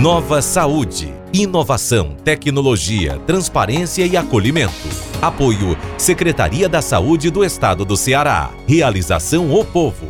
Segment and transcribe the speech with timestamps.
[0.00, 1.12] Nova Saúde.
[1.30, 4.72] Inovação, tecnologia, transparência e acolhimento.
[5.20, 8.50] Apoio Secretaria da Saúde do Estado do Ceará.
[8.66, 10.06] Realização O Povo.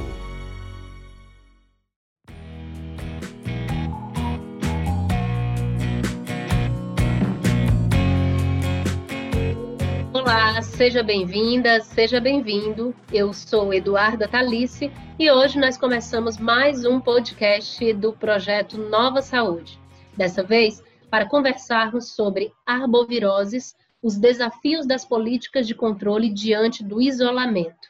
[10.13, 12.95] Olá, seja bem-vinda, seja bem-vindo.
[13.13, 19.80] Eu sou Eduarda Talice e hoje nós começamos mais um podcast do projeto Nova Saúde.
[20.17, 27.89] Dessa vez, para conversarmos sobre arboviroses, os desafios das políticas de controle diante do isolamento.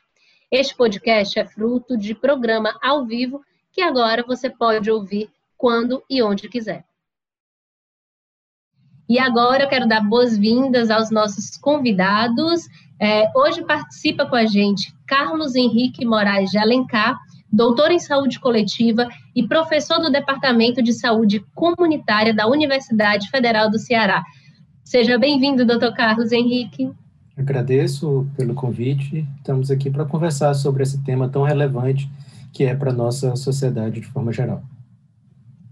[0.51, 3.41] Este podcast é fruto de programa ao vivo
[3.73, 6.84] que agora você pode ouvir quando e onde quiser.
[9.09, 12.66] E agora eu quero dar boas-vindas aos nossos convidados.
[13.00, 17.19] É, hoje participa com a gente Carlos Henrique Moraes de Alencar,
[17.52, 23.78] doutor em saúde coletiva e professor do Departamento de Saúde Comunitária da Universidade Federal do
[23.78, 24.22] Ceará.
[24.84, 26.91] Seja bem-vindo, doutor Carlos Henrique.
[27.36, 29.27] Agradeço pelo convite.
[29.38, 32.10] Estamos aqui para conversar sobre esse tema tão relevante
[32.52, 34.62] que é para a nossa sociedade de forma geral.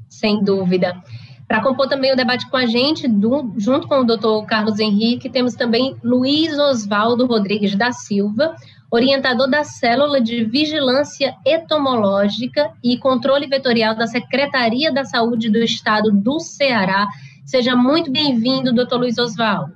[0.08, 1.03] Sem dúvida.
[1.47, 5.31] Para compor também o debate com a gente, do, junto com o doutor Carlos Henrique,
[5.31, 8.55] temos também Luiz Oswaldo Rodrigues da Silva,
[8.91, 16.11] orientador da Célula de Vigilância Etomológica e Controle Vetorial da Secretaria da Saúde do Estado
[16.11, 17.06] do Ceará.
[17.44, 19.75] Seja muito bem-vindo, doutor Luiz Oswaldo.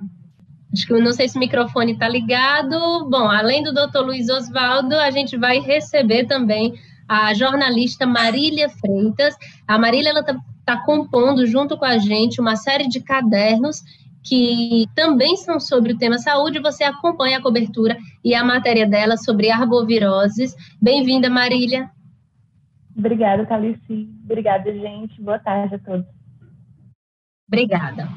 [0.73, 3.07] Acho que não sei se o microfone está ligado.
[3.09, 6.73] Bom, além do doutor Luiz Oswaldo, a gente vai receber também
[7.07, 9.35] a jornalista Marília Freitas.
[9.67, 13.83] A Marília está está compondo junto com a gente uma série de cadernos
[14.23, 16.59] que também são sobre o tema saúde.
[16.59, 20.55] Você acompanha a cobertura e a matéria dela sobre arboviroses.
[20.81, 21.89] Bem-vinda, Marília.
[22.97, 24.09] Obrigada, Calici.
[24.23, 25.21] Obrigada, gente.
[25.21, 26.05] Boa tarde a todos.
[27.47, 28.07] Obrigada.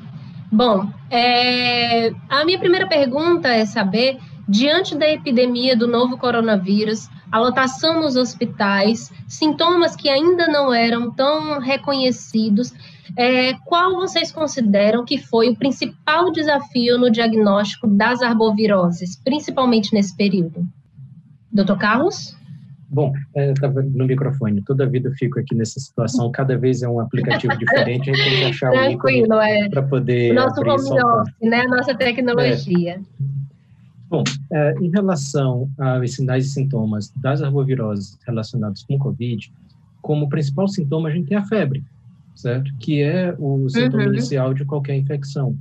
[0.50, 4.18] Bom, é, a minha primeira pergunta é saber,
[4.48, 11.10] diante da epidemia do novo coronavírus, a lotação nos hospitais, sintomas que ainda não eram
[11.10, 12.72] tão reconhecidos.
[13.16, 20.16] É, qual vocês consideram que foi o principal desafio no diagnóstico das arboviroses, principalmente nesse
[20.16, 20.66] período?
[21.52, 22.36] Doutor Carlos?
[22.88, 24.62] Bom, é, estava no microfone.
[24.62, 26.30] Toda a vida eu fico aqui nessa situação.
[26.30, 28.10] Cada vez é um aplicativo diferente.
[28.10, 29.68] A gente tem que achar o ícone é.
[29.68, 30.32] para poder.
[30.32, 31.60] O nosso home office, né?
[31.60, 32.92] A nossa tecnologia.
[32.92, 33.36] É.
[34.08, 34.22] Bom,
[34.52, 39.52] é, em relação aos sinais e sintomas das arboviroses relacionados com Covid,
[40.00, 41.82] como principal sintoma a gente tem a febre,
[42.36, 42.70] certo?
[42.78, 44.10] Que é o sintoma uhum.
[44.10, 45.56] inicial de qualquer infecção.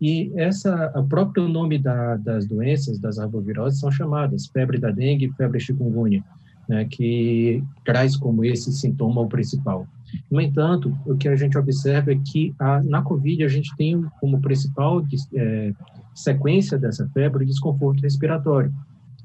[0.00, 5.32] E essa, o próprio nome da, das doenças, das arboviroses, são chamadas febre da dengue,
[5.32, 6.22] febre chikungunya,
[6.68, 9.86] né, que traz como esse sintoma o principal.
[10.30, 14.04] No entanto, o que a gente observa é que a, na COVID a gente tem
[14.20, 15.02] como principal
[15.34, 15.72] é,
[16.14, 18.72] sequência dessa febre o desconforto respiratório,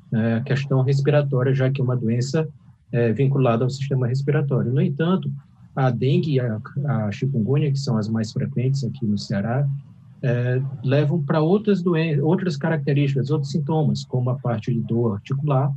[0.09, 2.47] né, a questão respiratória, já que é uma doença
[2.91, 4.71] é, vinculada ao sistema respiratório.
[4.71, 5.29] No entanto,
[5.75, 9.67] a dengue e a, a chikungunya, que são as mais frequentes aqui no Ceará,
[10.21, 15.71] é, levam para outras doenças, outras características, outros sintomas, como a parte de dor articular,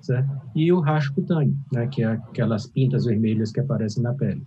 [0.00, 0.30] certo?
[0.54, 4.42] e o racho cutâneo, né, que é aquelas pintas vermelhas que aparecem na pele.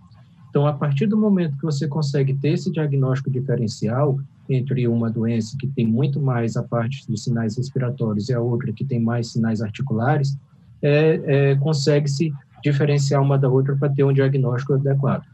[0.50, 5.56] Então, a partir do momento que você consegue ter esse diagnóstico diferencial entre uma doença
[5.58, 9.32] que tem muito mais a parte dos sinais respiratórios e a outra que tem mais
[9.32, 10.36] sinais articulares,
[10.80, 12.32] é, é, consegue-se
[12.64, 15.26] diferenciar uma da outra para ter um diagnóstico adequado.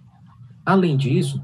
[0.66, 1.41] Além disso,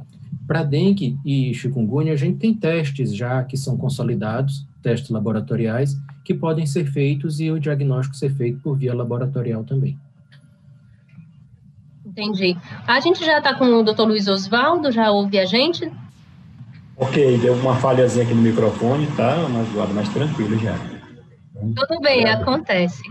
[0.47, 6.35] para dengue e chikungunya, a gente tem testes já que são consolidados, testes laboratoriais, que
[6.35, 9.97] podem ser feitos e o diagnóstico ser feito por via laboratorial também.
[12.05, 12.57] Entendi.
[12.87, 15.91] A gente já está com o doutor Luiz Oswaldo, já ouve a gente?
[16.97, 19.47] Ok, deu uma falhazinha aqui no microfone, tá?
[19.51, 20.96] Mas guarda mais tranquilo já.
[21.59, 23.03] Tudo bem, acontece.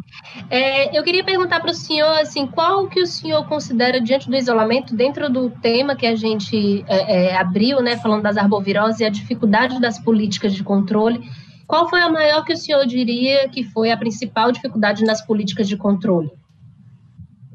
[0.50, 4.36] É, eu queria perguntar para o senhor, assim, qual que o senhor considera, diante do
[4.36, 9.06] isolamento, dentro do tema que a gente é, é, abriu, né, falando das arboviroses e
[9.06, 11.22] a dificuldade das políticas de controle,
[11.66, 15.68] qual foi a maior que o senhor diria que foi a principal dificuldade nas políticas
[15.68, 16.30] de controle?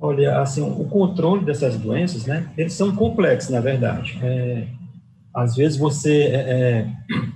[0.00, 4.18] Olha, assim, o controle dessas doenças, né, eles são complexos, na verdade.
[4.22, 4.66] É,
[5.32, 6.86] às vezes você é, é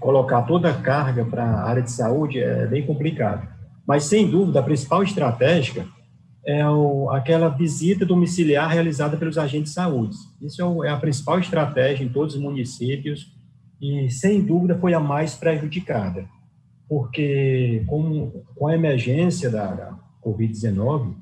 [0.00, 3.53] colocar toda a carga para a área de saúde é bem complicado.
[3.86, 5.86] Mas, sem dúvida, a principal estratégia
[6.46, 10.16] é o, aquela visita domiciliar realizada pelos agentes de saúde.
[10.42, 13.32] Isso é, o, é, a principal estratégia em todos os municípios
[13.80, 16.26] e, sem dúvida, foi a mais prejudicada.
[16.88, 21.14] Porque, com, com a emergência da, da Covid-19,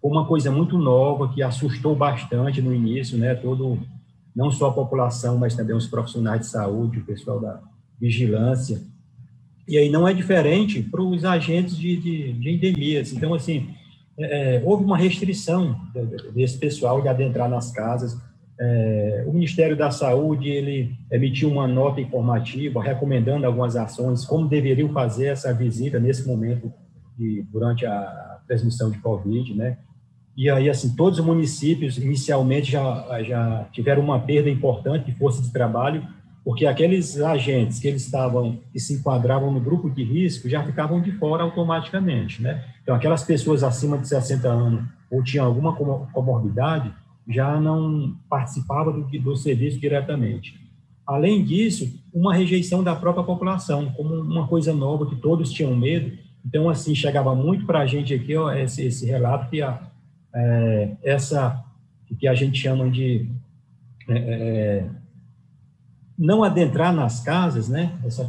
[0.00, 3.34] foi uma coisa muito nova que assustou bastante no início, né?
[3.34, 3.78] Todo
[4.34, 7.60] não só a população, mas também os profissionais de saúde, o pessoal da
[7.98, 8.82] vigilância.
[9.68, 13.12] E aí não é diferente para os agentes de, de, de endemias.
[13.12, 13.68] Então, assim,
[14.18, 15.78] é, houve uma restrição
[16.32, 18.16] desse pessoal de adentrar nas casas.
[18.58, 24.88] É, o Ministério da Saúde ele emitiu uma nota informativa recomendando algumas ações, como deveriam
[24.90, 26.72] fazer essa visita nesse momento
[27.18, 29.78] de, durante a transmissão de Covid, né?
[30.36, 35.42] E aí, assim, todos os municípios inicialmente já, já tiveram uma perda importante de força
[35.42, 36.06] de trabalho,
[36.46, 41.02] porque aqueles agentes que eles estavam, que se enquadravam no grupo de risco, já ficavam
[41.02, 42.64] de fora automaticamente, né?
[42.84, 45.74] Então, aquelas pessoas acima de 60 anos ou tinham alguma
[46.12, 46.94] comorbidade,
[47.28, 50.54] já não participavam do, do serviço diretamente.
[51.04, 56.16] Além disso, uma rejeição da própria população, como uma coisa nova que todos tinham medo.
[56.46, 59.80] Então, assim, chegava muito para a gente aqui ó, esse, esse relato que a,
[60.32, 61.60] é, essa
[62.20, 63.28] que a gente chama de
[64.08, 64.90] é, é,
[66.18, 67.92] não adentrar nas casas, né?
[68.04, 68.28] Essa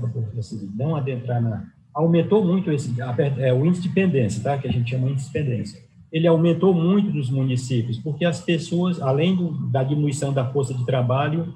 [0.75, 1.65] não adentrar na
[1.97, 2.93] aumentou muito esse
[3.39, 4.55] é, o índice de dependência, tá?
[4.55, 5.83] Que a gente chama de índice de dependência.
[6.11, 10.85] Ele aumentou muito nos municípios, porque as pessoas, além do, da diminuição da força de
[10.85, 11.55] trabalho,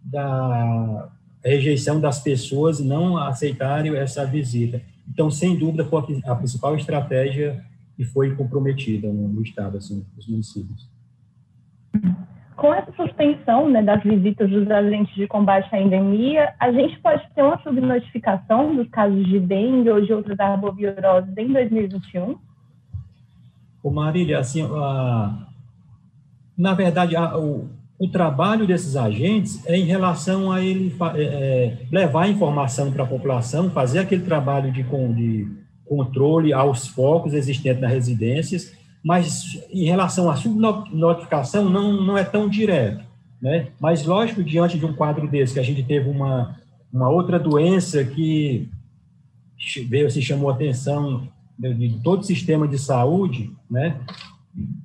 [0.00, 1.10] da
[1.44, 4.80] rejeição das pessoas não aceitarem essa visita.
[5.08, 7.62] Então, sem dúvida, foi a principal estratégia
[7.98, 10.88] e foi comprometida no Estado, assim, nos municípios.
[12.64, 17.22] Com essa suspensão né, das visitas dos agentes de combate à endemia, a gente pode
[17.34, 22.38] ter uma subnotificação dos casos de dengue ou de outras arboviroses em 2021?
[23.82, 25.46] Ô Marília, assim, a,
[26.56, 27.68] na verdade, a, o,
[27.98, 33.06] o trabalho desses agentes é em relação a ele é, é, levar informação para a
[33.06, 35.48] população, fazer aquele trabalho de, de
[35.84, 38.74] controle aos focos existentes nas residências,
[39.04, 43.04] mas em relação à subnotificação não, não é tão direto.
[43.40, 43.68] Né?
[43.78, 46.58] Mas, lógico, diante de um quadro desse, que a gente teve uma,
[46.90, 48.70] uma outra doença que
[49.86, 51.28] veio, se chamou a atenção
[51.58, 54.00] de, todo o sistema de saúde, né?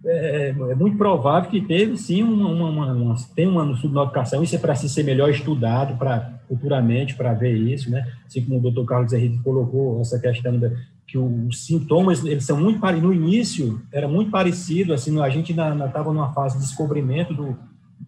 [0.04, 4.60] É, é, muito provável que teve sim uma, uma, uma, tem uma subnotificação, isso é
[4.60, 8.12] para ser melhor estudado para futuramente para ver isso, né?
[8.26, 10.72] Assim como o doutor Carlos Henrique colocou essa questão da,
[11.10, 16.14] que os sintomas eles são muito no início era muito parecido assim a gente estava
[16.14, 17.58] numa fase de descobrimento do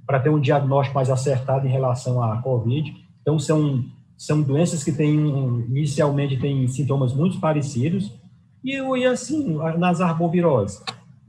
[0.06, 2.94] para ter um diagnóstico mais acertado em relação à COVID.
[3.22, 3.84] Então são
[4.18, 5.16] são doenças que têm
[5.68, 8.14] inicialmente têm sintomas muito parecidos.
[8.64, 10.84] E, e assim nas arboviroses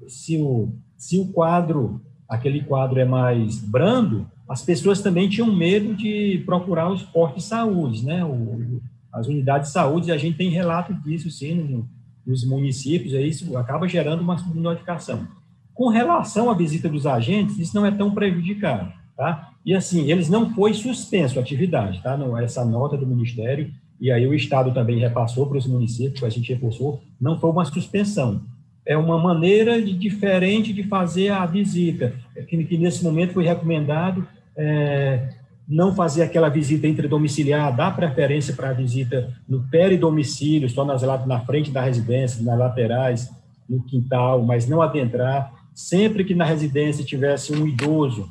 [0.07, 5.95] se o se o quadro aquele quadro é mais brando as pessoas também tinham medo
[5.95, 8.23] de procurar os postos de saúde né?
[8.25, 11.89] O, as unidades de saúde, a gente tem relato disso, sim, no,
[12.27, 15.27] nos municípios, aí isso acaba gerando uma subnotificação.
[15.75, 19.51] Com relação à visita dos agentes, isso não é tão prejudicado, tá?
[19.65, 22.17] E assim, eles não foi suspenso a atividade, tá?
[22.17, 26.29] Não, essa nota do Ministério, e aí o Estado também repassou para os municípios, a
[26.29, 28.43] gente reforçou, não foi uma suspensão.
[28.85, 32.13] É uma maneira de, diferente de fazer a visita,
[32.49, 34.27] que, que nesse momento foi recomendado
[34.57, 35.29] é,
[35.73, 41.41] não fazer aquela visita intradomiciliar, dar preferência para a visita no peridomicílio, só nas, na
[41.41, 43.31] frente da residência, nas laterais,
[43.67, 45.51] no quintal, mas não adentrar.
[45.75, 48.31] Sempre que na residência tivesse um idoso,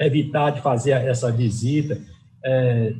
[0.00, 2.00] evitar de fazer essa visita.
[2.44, 2.92] É,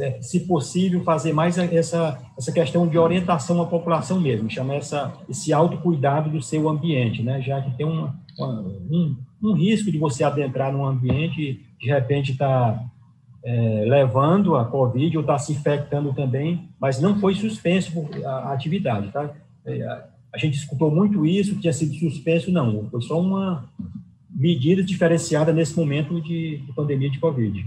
[0.00, 5.12] é se possível, fazer mais essa, essa questão de orientação à população mesmo, chama essa,
[5.28, 7.40] esse autocuidado do seu ambiente, né?
[7.40, 12.32] já que tem uma, uma, um, um risco de você adentrar num ambiente de repente
[12.32, 12.82] está
[13.44, 17.92] é, levando a Covid ou está se infectando também, mas não foi suspenso
[18.24, 19.32] a atividade, tá?
[19.64, 23.68] É, a gente escutou muito isso, tinha sido suspenso, não, foi só uma
[24.30, 27.64] medida diferenciada nesse momento de, de pandemia de Covid.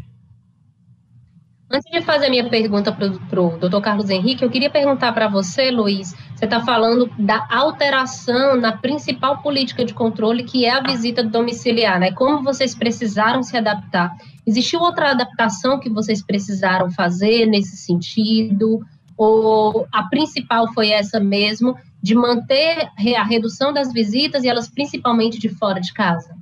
[1.72, 5.28] Antes de fazer a minha pergunta para o doutor Carlos Henrique, eu queria perguntar para
[5.28, 10.82] você, Luiz, você está falando da alteração na principal política de controle, que é a
[10.82, 12.12] visita domiciliar, né?
[12.12, 14.18] Como vocês precisaram se adaptar?
[14.48, 18.84] Existiu outra adaptação que vocês precisaram fazer nesse sentido?
[19.16, 25.38] Ou a principal foi essa mesmo, de manter a redução das visitas e elas principalmente
[25.38, 26.36] de fora de casa?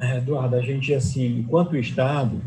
[0.00, 2.40] É, Eduardo, a gente, assim, enquanto Estado,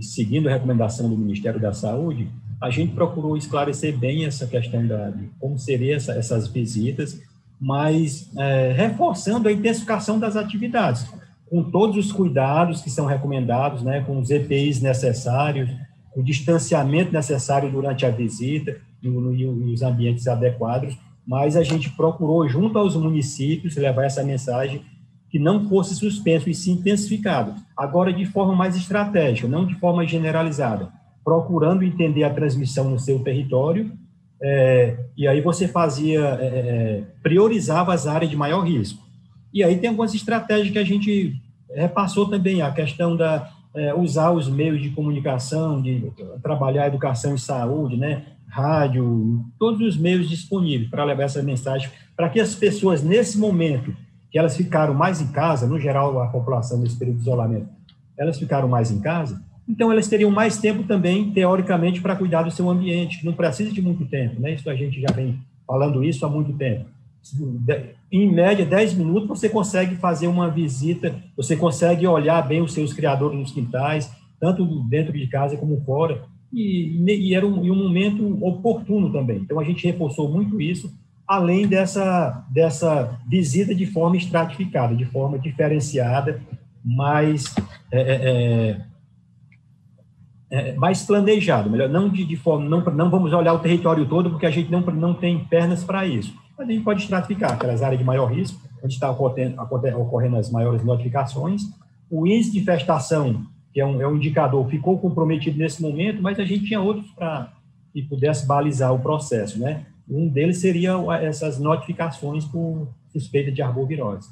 [0.00, 2.28] seguindo a recomendação do Ministério da Saúde,
[2.60, 7.20] a gente procurou esclarecer bem essa questão da, de como seriam essa, essas visitas,
[7.60, 11.06] mas é, reforçando a intensificação das atividades,
[11.48, 15.68] com todos os cuidados que são recomendados, né, com os EPIs necessários,
[16.14, 22.78] o distanciamento necessário durante a visita e, os ambientes adequados, mas a gente procurou, junto
[22.78, 24.82] aos municípios, levar essa mensagem
[25.30, 27.54] que não fosse suspenso e sim intensificado.
[27.76, 30.88] Agora, de forma mais estratégica, não de forma generalizada,
[31.24, 33.92] procurando entender a transmissão no seu território,
[34.42, 39.02] é, e aí você fazia, é, é priorizava as áreas de maior risco.
[39.52, 41.40] E aí tem algumas estratégias que a gente
[41.72, 46.10] repassou também, a questão da é, usar os meios de comunicação, de
[46.42, 52.28] trabalhar educação e saúde, né, rádio, todos os meios disponíveis para levar essa mensagem, para
[52.28, 53.94] que as pessoas, nesse momento,
[54.30, 57.68] que elas ficaram mais em casa, no geral, a população nesse período de isolamento,
[58.16, 62.50] elas ficaram mais em casa, então elas teriam mais tempo também, teoricamente, para cuidar do
[62.50, 64.54] seu ambiente, não precisa de muito tempo, né?
[64.54, 66.86] Isso a gente já vem falando isso há muito tempo.
[68.10, 72.92] Em média, 10 minutos, você consegue fazer uma visita, você consegue olhar bem os seus
[72.92, 74.10] criadores nos quintais,
[74.40, 79.38] tanto dentro de casa como fora, e, e era um, um momento oportuno também.
[79.38, 80.92] Então, a gente reforçou muito isso,
[81.30, 86.42] além dessa, dessa visita de forma estratificada, de forma diferenciada,
[86.84, 87.54] mais,
[87.92, 88.76] é, é,
[90.50, 94.08] é, é mais planejado, melhor, não de, de forma, não, não vamos olhar o território
[94.08, 97.52] todo, porque a gente não, não tem pernas para isso, mas a gente pode estratificar
[97.52, 99.62] aquelas áreas de maior risco, onde está ocorrendo,
[100.00, 101.62] ocorrendo as maiores notificações,
[102.10, 106.40] o índice de infestação, que é um, é um indicador, ficou comprometido nesse momento, mas
[106.40, 107.52] a gente tinha outros para
[107.92, 109.86] que pudesse balizar o processo, né?
[110.10, 114.28] Um deles seria essas notificações por suspeita de arbovirose.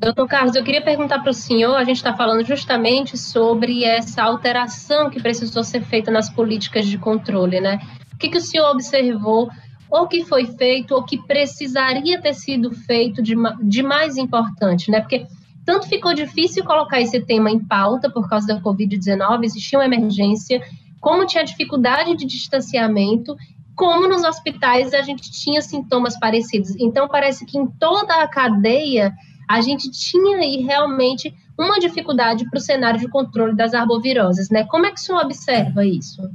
[0.00, 4.22] Doutor Carlos, eu queria perguntar para o senhor, a gente está falando justamente sobre essa
[4.22, 7.80] alteração que precisou ser feita nas políticas de controle, né?
[8.14, 9.48] O que, que o senhor observou,
[9.90, 15.00] ou que foi feito, ou que precisaria ter sido feito de, de mais importante, né?
[15.00, 15.26] Porque
[15.64, 20.62] tanto ficou difícil colocar esse tema em pauta por causa da Covid-19, existia uma emergência,
[21.00, 23.36] como tinha dificuldade de distanciamento
[23.78, 26.74] como nos hospitais a gente tinha sintomas parecidos.
[26.80, 29.14] Então, parece que em toda a cadeia
[29.48, 34.64] a gente tinha aí realmente uma dificuldade para o cenário de controle das arboviroses, né?
[34.64, 36.28] Como é que o senhor observa isso?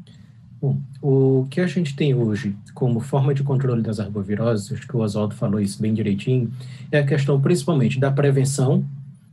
[0.61, 4.95] Bom, o que a gente tem hoje como forma de controle das arboviroses, acho que
[4.95, 6.49] o Oswaldo falou isso bem direitinho,
[6.89, 8.85] é a questão principalmente da prevenção,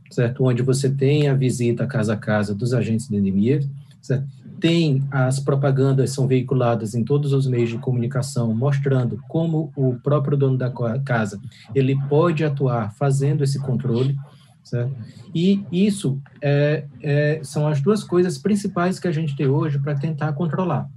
[0.09, 0.43] certo?
[0.43, 3.61] Onde você tem a visita casa a casa dos agentes de endemia,
[4.01, 4.27] certo?
[4.61, 10.37] Tem as propagandas são veiculadas em todos os meios de comunicação, mostrando como o próprio
[10.37, 10.71] dono da
[11.03, 11.41] casa
[11.73, 14.15] ele pode atuar fazendo esse controle,
[14.63, 14.95] certo?
[15.33, 19.95] E isso é, é, são as duas coisas principais que a gente tem hoje para
[19.95, 20.87] tentar controlar,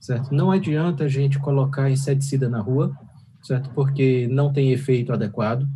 [0.00, 0.34] certo?
[0.34, 2.96] Não adianta a gente colocar inseticida na rua,
[3.42, 3.70] certo?
[3.74, 5.68] Porque não tem efeito adequado,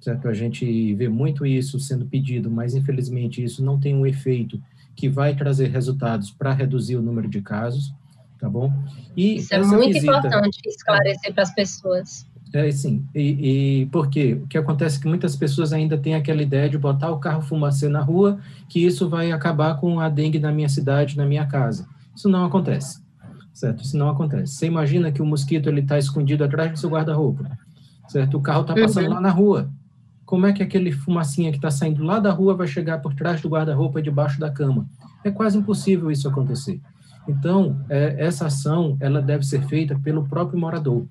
[0.00, 0.28] certo?
[0.28, 4.62] A gente vê muito isso sendo pedido, mas infelizmente isso não tem um efeito
[4.94, 7.92] que vai trazer resultados para reduzir o número de casos,
[8.38, 8.72] tá bom?
[9.16, 12.26] E Isso é muito visita, importante esclarecer para as pessoas.
[12.52, 13.04] É, sim.
[13.14, 14.38] E, e por quê?
[14.42, 17.40] O que acontece é que muitas pessoas ainda têm aquela ideia de botar o carro
[17.40, 21.46] fumacê na rua, que isso vai acabar com a dengue na minha cidade, na minha
[21.46, 21.88] casa.
[22.14, 23.02] Isso não acontece,
[23.54, 23.82] certo?
[23.82, 24.54] Isso não acontece.
[24.54, 27.50] Você imagina que o mosquito ele está escondido atrás do seu guarda-roupa,
[28.08, 28.36] certo?
[28.36, 29.14] O carro está passando uhum.
[29.14, 29.70] lá na rua
[30.32, 33.42] como é que aquele fumacinha que está saindo lá da rua vai chegar por trás
[33.42, 34.86] do guarda-roupa debaixo da cama?
[35.22, 36.80] É quase impossível isso acontecer.
[37.28, 41.04] Então, é, essa ação ela deve ser feita pelo próprio morador,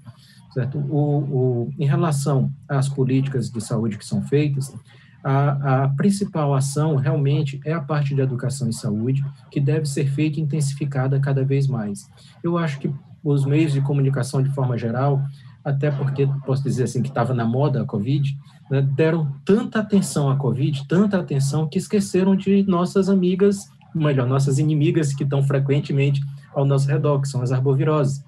[0.51, 0.79] certo?
[0.79, 4.75] O, o, em relação às políticas de saúde que são feitas,
[5.23, 10.07] a, a, principal ação realmente é a parte de educação e saúde, que deve ser
[10.07, 12.09] feita e intensificada cada vez mais.
[12.43, 12.91] Eu acho que
[13.23, 15.21] os meios de comunicação, de forma geral,
[15.63, 18.35] até porque posso dizer assim que estava na moda a Covid,
[18.71, 24.57] né, deram tanta atenção à Covid, tanta atenção que esqueceram de nossas amigas, melhor, nossas
[24.59, 26.21] inimigas que estão frequentemente
[26.55, 28.23] ao nosso redor, que são as arboviroses.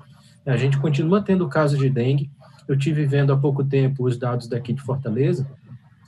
[0.45, 2.29] A gente continua tendo casos de dengue.
[2.67, 5.47] Eu tive vendo há pouco tempo os dados daqui de Fortaleza.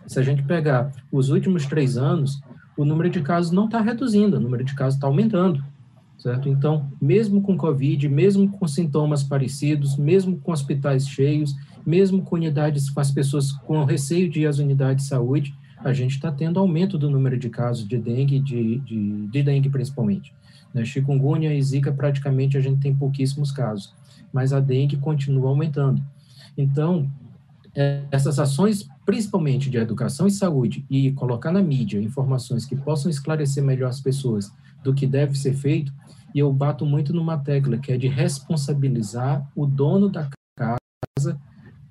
[0.06, 2.42] Se a gente pegar os últimos três anos,
[2.78, 5.64] o número de casos não está reduzindo, o número de casos está aumentando
[6.18, 6.50] certo?
[6.50, 11.54] Então, mesmo com Covid, mesmo com sintomas parecidos, mesmo com hospitais cheios,
[11.86, 15.94] mesmo com unidades, com as pessoas com receio de ir às unidades de saúde, a
[15.94, 20.34] gente está tendo aumento do número de casos de dengue, de, de, de dengue principalmente.
[20.74, 20.84] Né?
[20.84, 23.94] Chikungunya e zika, praticamente, a gente tem pouquíssimos casos,
[24.34, 26.02] mas a dengue continua aumentando.
[26.58, 27.10] Então,
[27.76, 33.12] é, essas ações, principalmente de educação e saúde, e colocar na mídia informações que possam
[33.12, 34.52] esclarecer melhor as pessoas
[34.84, 35.94] do que deve ser feito,
[36.34, 40.28] e eu bato muito numa tecla, que é de responsabilizar o dono da
[40.58, 41.40] casa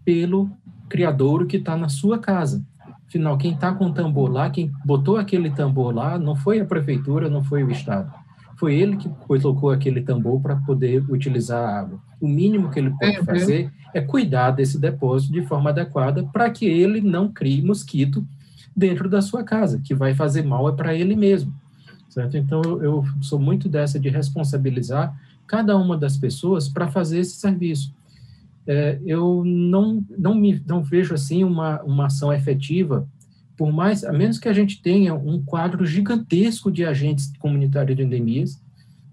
[0.05, 0.51] pelo
[0.89, 2.63] criadouro que está na sua casa.
[3.07, 6.65] Afinal, quem está com o tambor lá, quem botou aquele tambor lá, não foi a
[6.65, 8.13] prefeitura, não foi o Estado.
[8.57, 11.99] foi ele que colocou aquele tambor para poder utilizar a água.
[12.21, 13.25] O mínimo que ele pode uhum.
[13.25, 18.27] fazer é cuidar desse depósito de forma adequada para que ele não crie mosquito
[18.75, 21.55] dentro da sua casa, que vai fazer mal é para ele mesmo,
[22.09, 22.37] certo?
[22.37, 25.15] Então eu sou muito dessa de responsabilizar
[25.47, 27.95] cada uma das pessoas para fazer esse serviço.
[28.67, 33.07] É, eu não não me não vejo assim uma uma ação efetiva
[33.57, 38.03] por mais, a menos que a gente tenha um quadro gigantesco de agentes comunitários de
[38.03, 38.61] endemias,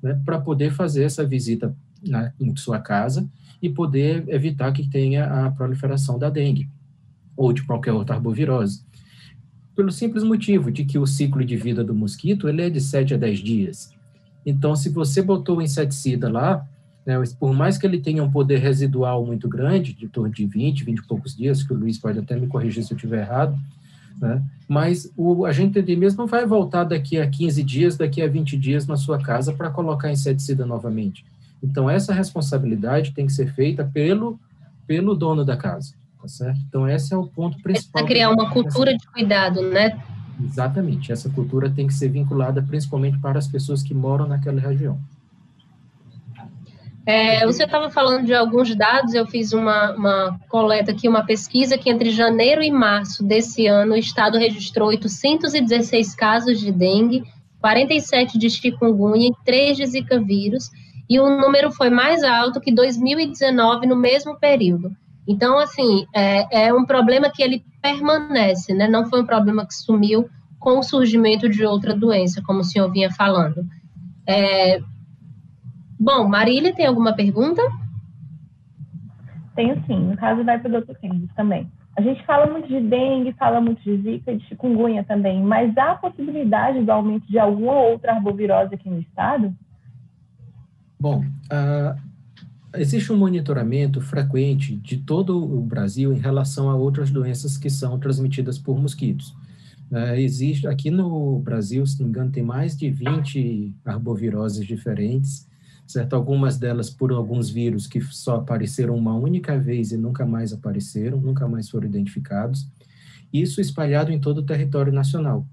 [0.01, 3.29] né, para poder fazer essa visita na, em sua casa
[3.61, 6.67] e poder evitar que tenha a proliferação da dengue
[7.37, 8.83] ou de qualquer outra arbovirose.
[9.75, 13.13] Pelo simples motivo de que o ciclo de vida do mosquito ele é de 7
[13.13, 13.93] a 10 dias.
[14.43, 16.67] Então, se você botou o inseticida lá,
[17.39, 20.97] por mais que ele tenha um poder residual muito grande, de torno de 20, 20
[20.97, 23.57] e poucos dias, que o Luiz pode até me corrigir se eu estiver errado,
[24.19, 24.41] né?
[24.67, 28.87] Mas o agente de mesmo vai voltar daqui a 15 dias, daqui a 20 dias
[28.87, 31.25] na sua casa para colocar inseticida novamente.
[31.63, 34.39] Então, essa responsabilidade tem que ser feita pelo,
[34.87, 36.59] pelo dono da casa, tá certo?
[36.67, 38.01] Então, esse é o ponto principal.
[38.01, 39.99] Para criar uma cultura de cuidado, né?
[40.43, 41.11] Exatamente.
[41.11, 44.99] Essa cultura tem que ser vinculada principalmente para as pessoas que moram naquela região.
[47.05, 51.77] É, você estava falando de alguns dados, eu fiz uma, uma, coleta aqui, uma pesquisa
[51.77, 57.23] que entre janeiro e março desse ano o estado registrou 816 casos de dengue,
[57.59, 60.69] 47 de chikungunya e 3 de zika vírus,
[61.09, 64.91] e o número foi mais alto que 2019 no mesmo período.
[65.27, 68.87] Então, assim, é, é um problema que ele permanece, né?
[68.87, 70.29] Não foi um problema que sumiu
[70.59, 73.65] com o surgimento de outra doença, como o senhor vinha falando.
[74.27, 74.79] É,
[76.03, 77.61] Bom, Marília, tem alguma pergunta?
[79.55, 79.99] Tenho sim.
[79.99, 80.95] No caso, vai para o Dr.
[80.95, 81.71] Kennedy também.
[81.95, 85.77] A gente fala muito de dengue, fala muito de zika e de chikungunya também, mas
[85.77, 89.55] há a possibilidade do aumento de alguma outra arbovirose aqui no estado?
[90.99, 91.99] Bom, uh,
[92.75, 97.99] existe um monitoramento frequente de todo o Brasil em relação a outras doenças que são
[97.99, 99.35] transmitidas por mosquitos.
[99.91, 105.50] Uh, existe aqui no Brasil, se não me engano, tem mais de 20 arboviroses diferentes
[105.91, 106.15] certo?
[106.15, 111.19] Algumas delas por alguns vírus que só apareceram uma única vez e nunca mais apareceram,
[111.19, 112.67] nunca mais foram identificados.
[113.31, 115.45] Isso espalhado em todo o território nacional.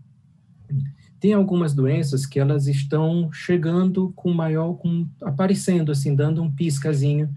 [1.20, 7.28] Tem algumas doenças que elas estão chegando com maior, com, aparecendo assim, dando um piscazinho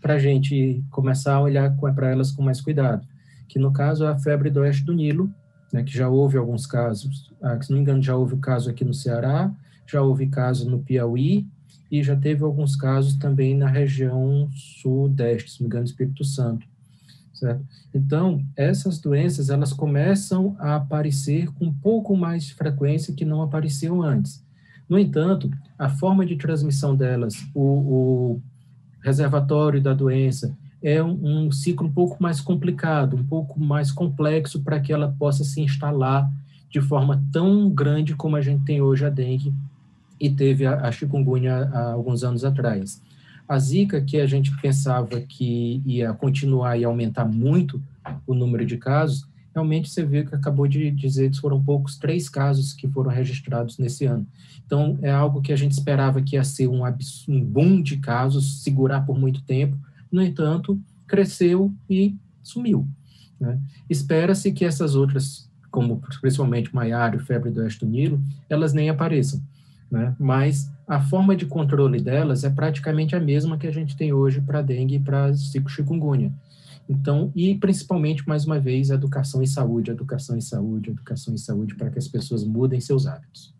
[0.00, 3.06] para a gente começar a olhar para elas com mais cuidado.
[3.48, 5.32] Que no caso é a febre do oeste do Nilo,
[5.72, 8.68] né, que já houve alguns casos, ah, se não me engano já houve o caso
[8.68, 9.52] aqui no Ceará,
[9.86, 11.46] já houve caso no Piauí,
[11.90, 16.66] e já teve alguns casos também na região sudeste, se me engano, Espírito Santo.
[17.34, 17.64] Certo?
[17.94, 23.42] Então, essas doenças, elas começam a aparecer com um pouco mais de frequência que não
[23.42, 24.44] apareciam antes.
[24.88, 28.42] No entanto, a forma de transmissão delas, o, o
[29.02, 34.62] reservatório da doença, é um, um, ciclo um pouco mais complicado, um pouco mais complexo
[34.62, 36.30] para que ela possa se instalar
[36.70, 39.52] de forma tão grande como a gente tem hoje a dengue
[40.20, 43.02] e teve a, a chikungunya há alguns anos atrás.
[43.48, 47.82] A Zika, que a gente pensava que ia continuar e aumentar muito
[48.26, 52.28] o número de casos, realmente você vê que acabou de dizer que foram poucos, três
[52.28, 54.24] casos que foram registrados nesse ano.
[54.64, 56.82] Então, é algo que a gente esperava que ia ser um,
[57.28, 59.76] um boom de casos, segurar por muito tempo,
[60.12, 62.86] no entanto, cresceu e sumiu.
[63.40, 63.58] Né?
[63.88, 69.42] Espera-se que essas outras, como principalmente Maiário, febre do oeste do Nilo, elas nem apareçam
[69.90, 70.14] né?
[70.18, 74.40] Mas a forma de controle delas é praticamente a mesma que a gente tem hoje
[74.40, 75.32] para dengue e para
[75.68, 76.32] chikungunya.
[76.88, 81.76] Então, e principalmente, mais uma vez, educação e saúde, educação e saúde, educação e saúde,
[81.76, 83.54] para que as pessoas mudem seus hábitos.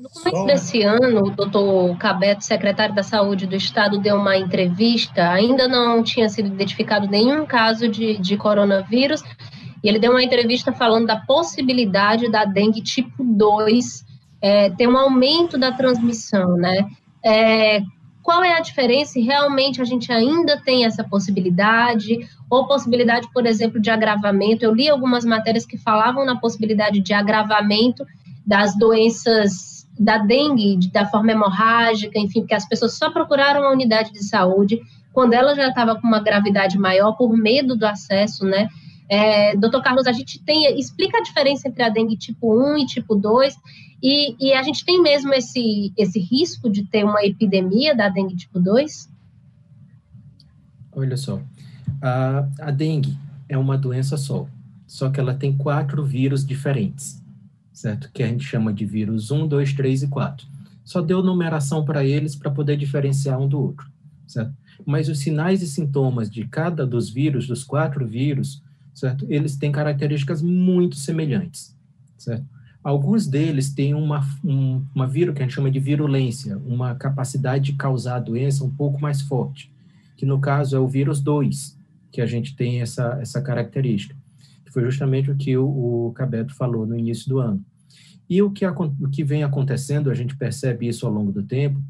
[0.00, 5.28] No começo desse ano, o doutor Cabeto, secretário da Saúde do Estado, deu uma entrevista,
[5.30, 9.22] ainda não tinha sido identificado nenhum caso de, de coronavírus,
[9.82, 14.07] e ele deu uma entrevista falando da possibilidade da dengue tipo 2
[14.40, 16.88] é, tem um aumento da transmissão, né?
[17.24, 17.82] É,
[18.22, 19.18] qual é a diferença?
[19.18, 24.64] Realmente a gente ainda tem essa possibilidade, ou possibilidade, por exemplo, de agravamento.
[24.64, 28.06] Eu li algumas matérias que falavam na possibilidade de agravamento
[28.46, 34.12] das doenças da dengue, da forma hemorrágica, enfim, que as pessoas só procuraram a unidade
[34.12, 34.80] de saúde
[35.12, 38.68] quando ela já estava com uma gravidade maior por medo do acesso, né?
[39.08, 42.86] É, doutor Carlos, a gente tem, explica a diferença entre a dengue tipo 1 e
[42.86, 43.56] tipo 2
[44.02, 48.36] e, e, a gente tem mesmo esse, esse risco de ter uma epidemia da dengue
[48.36, 49.10] tipo 2?
[50.92, 51.42] Olha só,
[52.00, 53.16] a, a dengue
[53.48, 54.46] é uma doença só,
[54.86, 57.22] só que ela tem quatro vírus diferentes,
[57.72, 58.10] certo?
[58.12, 60.46] Que a gente chama de vírus 1, 2, 3 e 4.
[60.84, 63.90] só deu numeração para eles para poder diferenciar um do outro,
[64.26, 64.54] certo?
[64.86, 68.62] Mas os sinais e sintomas de cada dos vírus, dos quatro vírus,
[68.98, 69.26] certo?
[69.28, 71.76] Eles têm características muito semelhantes,
[72.16, 72.44] certo?
[72.82, 77.72] Alguns deles têm uma, um, uma vírus que a gente chama de virulência, uma capacidade
[77.72, 79.72] de causar doença um pouco mais forte,
[80.16, 81.76] que no caso é o vírus 2,
[82.10, 84.16] que a gente tem essa, essa característica,
[84.64, 85.66] que foi justamente o que o,
[86.08, 87.62] o Cabeto falou no início do ano.
[88.28, 91.82] E o que, o que vem acontecendo, a gente percebe isso ao longo do tempo,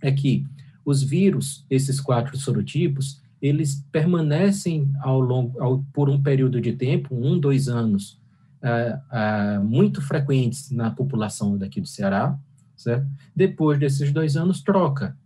[0.00, 0.46] é que
[0.84, 7.14] os vírus, esses quatro sorotipos, eles permanecem ao longo, ao, por um período de tempo,
[7.14, 8.20] um, dois anos,
[8.62, 12.38] uh, uh, muito frequentes na população daqui do Ceará,
[12.76, 13.06] certo?
[13.34, 15.16] Depois desses dois anos, troca,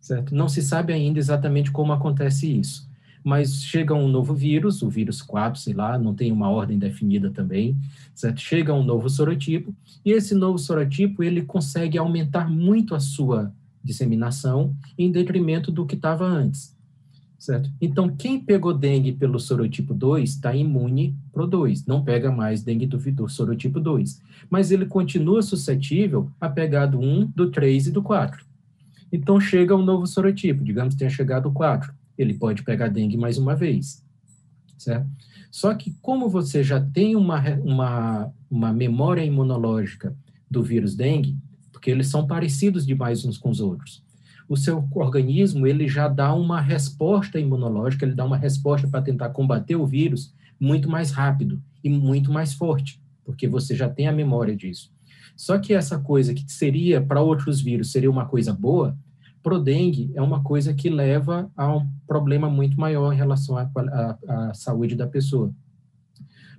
[0.00, 0.34] certo?
[0.34, 2.88] Não se sabe ainda exatamente como acontece isso
[3.28, 7.30] mas chega um novo vírus, o vírus 4, sei lá, não tem uma ordem definida
[7.30, 7.76] também,
[8.14, 8.40] certo?
[8.40, 13.52] Chega um novo sorotipo, e esse novo sorotipo, ele consegue aumentar muito a sua
[13.84, 16.74] disseminação em detrimento do que estava antes,
[17.38, 17.70] certo?
[17.80, 22.62] Então, quem pegou dengue pelo sorotipo 2 está imune para o 2, não pega mais
[22.62, 24.20] dengue do, do sorotipo 2,
[24.50, 28.44] mas ele continua suscetível a pegar do 1, do 3 e do 4.
[29.12, 33.16] Então, chega um novo sorotipo, digamos que tenha chegado o 4 ele pode pegar dengue
[33.16, 34.04] mais uma vez,
[34.76, 35.08] certo?
[35.50, 40.14] Só que como você já tem uma, uma, uma memória imunológica
[40.50, 41.38] do vírus dengue,
[41.72, 44.02] porque eles são parecidos demais uns com os outros,
[44.48, 49.28] o seu organismo ele já dá uma resposta imunológica, ele dá uma resposta para tentar
[49.30, 54.12] combater o vírus muito mais rápido e muito mais forte, porque você já tem a
[54.12, 54.90] memória disso.
[55.36, 58.96] Só que essa coisa que seria para outros vírus seria uma coisa boa,
[59.42, 63.70] pro dengue é uma coisa que leva a um problema muito maior em relação à,
[63.76, 65.52] à, à saúde da pessoa.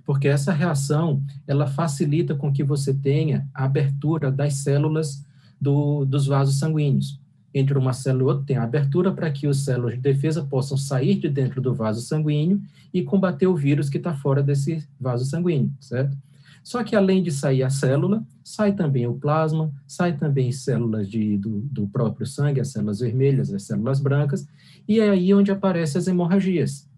[0.04, 5.24] Porque essa reação, ela facilita com que você tenha a abertura das células
[5.60, 7.20] do, dos vasos sanguíneos.
[7.52, 10.76] Entre uma célula e outra, tem a abertura para que as células de defesa possam
[10.76, 12.60] sair de dentro do vaso sanguíneo
[12.94, 16.16] e combater o vírus que está fora desse vaso sanguíneo, certo?
[16.62, 21.38] Só que além de sair a célula, sai também o plasma, sai também células de,
[21.38, 24.46] do, do próprio sangue, as células vermelhas, as células brancas,
[24.86, 26.88] e é aí onde aparecem as hemorragias,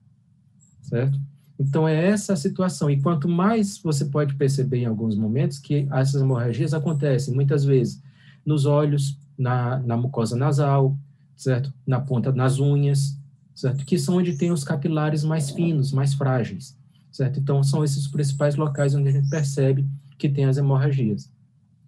[0.82, 1.18] certo?
[1.58, 2.90] Então, é essa a situação.
[2.90, 8.02] E quanto mais você pode perceber em alguns momentos que essas hemorragias acontecem, muitas vezes,
[8.44, 10.96] nos olhos, na, na mucosa nasal,
[11.36, 11.72] certo?
[11.86, 13.18] Na ponta, nas unhas,
[13.54, 13.84] certo?
[13.84, 16.76] Que são onde tem os capilares mais finos, mais frágeis
[17.12, 17.38] certo?
[17.38, 19.86] Então, são esses principais locais onde a gente percebe
[20.18, 21.30] que tem as hemorragias.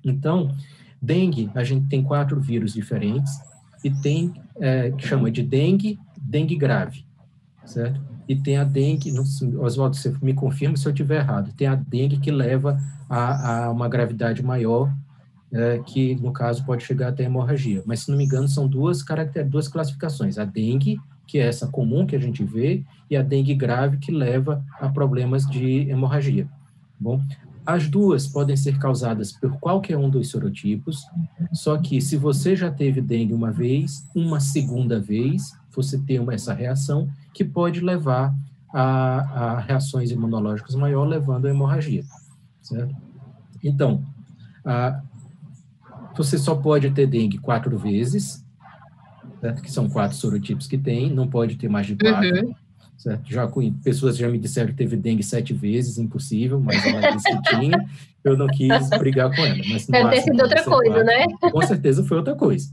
[0.04, 0.54] Então,
[1.00, 3.32] dengue, a gente tem quatro vírus diferentes
[3.82, 7.04] e tem, é, que chama de dengue, dengue grave,
[7.64, 8.00] certo?
[8.28, 9.12] E tem a dengue,
[9.58, 13.70] Oswaldo, você me confirma se eu estiver errado, tem a dengue que leva a, a
[13.70, 14.94] uma gravidade maior,
[15.54, 17.82] é, que no caso pode chegar até hemorragia.
[17.86, 21.66] Mas, se não me engano, são duas, caracter, duas classificações, a dengue que é essa
[21.66, 26.48] comum que a gente vê, e a dengue grave, que leva a problemas de hemorragia.
[26.98, 27.22] Bom,
[27.66, 31.06] as duas podem ser causadas por qualquer um dos sorotipos,
[31.52, 36.34] só que se você já teve dengue uma vez, uma segunda vez, você tem uma,
[36.34, 38.34] essa reação que pode levar
[38.72, 38.82] a,
[39.54, 42.04] a reações imunológicas maior, levando a hemorragia,
[42.60, 42.94] certo?
[43.62, 44.04] Então,
[44.64, 45.00] a,
[46.16, 48.44] você só pode ter dengue quatro vezes,
[49.40, 49.62] certo?
[49.62, 52.46] que são quatro sorotipos que tem, não pode ter mais de quatro.
[52.46, 52.54] Uhum.
[52.96, 53.30] Certo?
[53.30, 53.50] Já
[53.82, 57.86] pessoas já me disseram que teve dengue sete vezes, impossível, mas ela disse que tinha,
[58.22, 59.62] eu não quis brigar com ela.
[59.68, 61.26] Mas Deve ter sido outra coisa, quatro, né?
[61.50, 62.72] Com certeza foi outra coisa,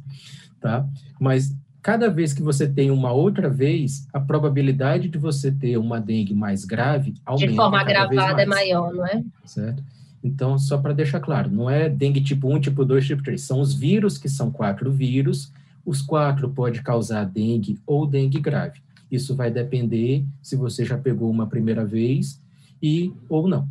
[0.61, 0.87] tá?
[1.19, 5.99] Mas cada vez que você tem uma outra vez, a probabilidade de você ter uma
[5.99, 7.51] dengue mais grave aumenta.
[7.51, 9.23] De forma agravada é maior, não é?
[9.43, 9.83] Certo?
[10.23, 13.59] Então, só para deixar claro, não é dengue tipo 1, tipo 2, tipo 3, são
[13.59, 15.51] os vírus, que são quatro vírus,
[15.85, 18.81] os quatro pode causar dengue ou dengue grave.
[19.11, 22.41] Isso vai depender se você já pegou uma primeira vez
[22.81, 23.67] e ou não.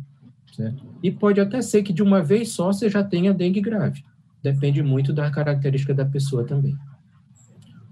[0.53, 0.83] Certo?
[1.01, 4.03] E pode até ser que de uma vez só você já tenha dengue grave.
[4.43, 6.75] Depende muito da característica da pessoa também.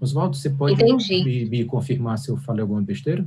[0.00, 3.26] Oswaldo, você pode me, me, confirmar se eu falei alguma besteira?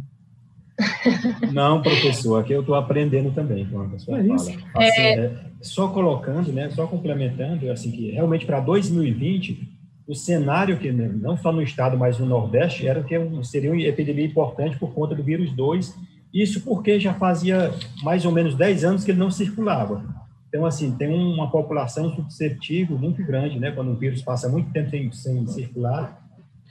[1.52, 4.36] Não, professor, aqui eu estou aprendendo também com a pessoa é fala.
[4.36, 5.14] Assim, é...
[5.16, 5.32] É,
[5.62, 9.74] só colocando, né, só complementando, assim que realmente para 2020
[10.08, 13.82] o cenário que né, não só no estado, mas no Nordeste, era que seria uma
[13.82, 15.96] epidemia importante por conta do vírus 2.
[16.34, 20.04] Isso porque já fazia mais ou menos 10 anos que ele não circulava.
[20.50, 23.72] Então, assim, tem uma população suscetível muito grande, né?
[23.72, 26.23] Quando o vírus passa muito tempo sem, sem circular,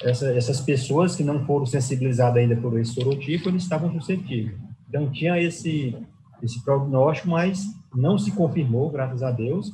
[0.04, 4.58] essa, essas pessoas que não foram sensibilizadas ainda por esse sorotipo, eles estavam suscetíveis.
[4.88, 5.96] Então, tinha esse,
[6.42, 9.72] esse prognóstico, mas não se confirmou, graças a Deus.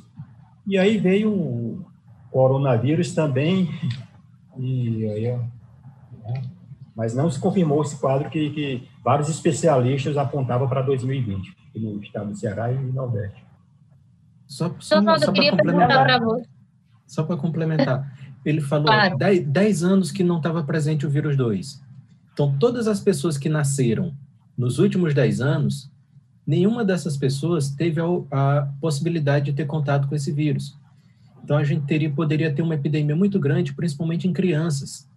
[0.65, 1.85] E aí veio
[2.31, 3.69] coronavírus também,
[4.57, 5.37] e aí,
[6.23, 6.41] né?
[6.95, 12.29] mas não se confirmou esse quadro que, que vários especialistas apontavam para 2020, no estado
[12.29, 13.43] do Ceará e no Nordeste.
[14.45, 16.21] Só, só, só, só para complementar,
[17.07, 19.17] só para complementar, ele falou claro.
[19.17, 21.81] 10, anos que não estava presente o vírus 2.
[22.33, 24.13] Então, todas as pessoas que nasceram
[24.57, 25.91] nos últimos 10 anos,
[26.45, 30.77] nenhuma dessas pessoas teve a, a possibilidade de ter contato com esse vírus.
[31.43, 35.07] Então, a gente teria, poderia ter uma epidemia muito grande, principalmente em crianças.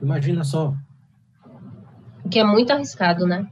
[0.00, 0.74] Imagina só.
[2.30, 3.46] Que é muito arriscado, né?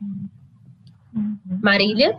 [1.62, 2.18] Marília?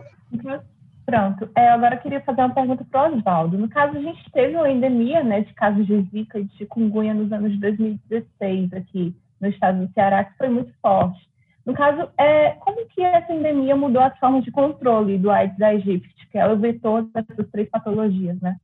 [1.08, 1.48] Pronto.
[1.56, 3.56] É, agora eu queria fazer uma pergunta para o Oswaldo.
[3.56, 7.14] No caso, a gente teve uma endemia né, de casos de Zika e de chikungunya
[7.14, 11.18] nos anos de 2016 aqui no estado do Ceará, que foi muito forte.
[11.64, 16.28] No caso, é, como que essa endemia mudou as formas de controle do Aedes aegypti,
[16.30, 18.58] que é o vetor dessas três patologias, né?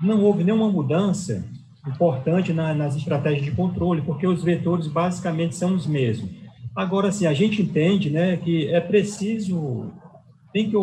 [0.00, 1.44] Não houve nenhuma mudança
[1.86, 6.30] importante na, nas estratégias de controle, porque os vetores basicamente são os mesmos.
[6.74, 9.92] Agora, assim, a gente entende né, que é preciso
[10.54, 10.76] tem que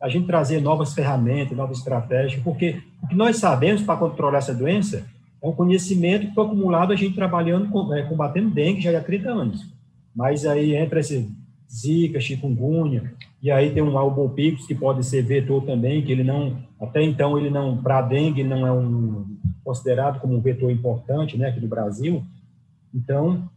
[0.00, 4.54] a gente trazer novas ferramentas, novas estratégias, porque o que nós sabemos para controlar essa
[4.54, 5.04] doença
[5.42, 9.28] é um conhecimento que foi acumulado a gente trabalhando, é, combatendo dengue já há 30
[9.28, 9.66] anos.
[10.14, 11.28] Mas aí entra esse
[11.68, 13.12] zika, chikungunya,
[13.42, 17.36] e aí tem um albopicus que pode ser vetor também, que ele não, até então
[17.36, 19.26] ele não, para dengue não é um
[19.64, 22.22] considerado como um vetor importante, né, aqui no Brasil.
[22.94, 23.48] Então,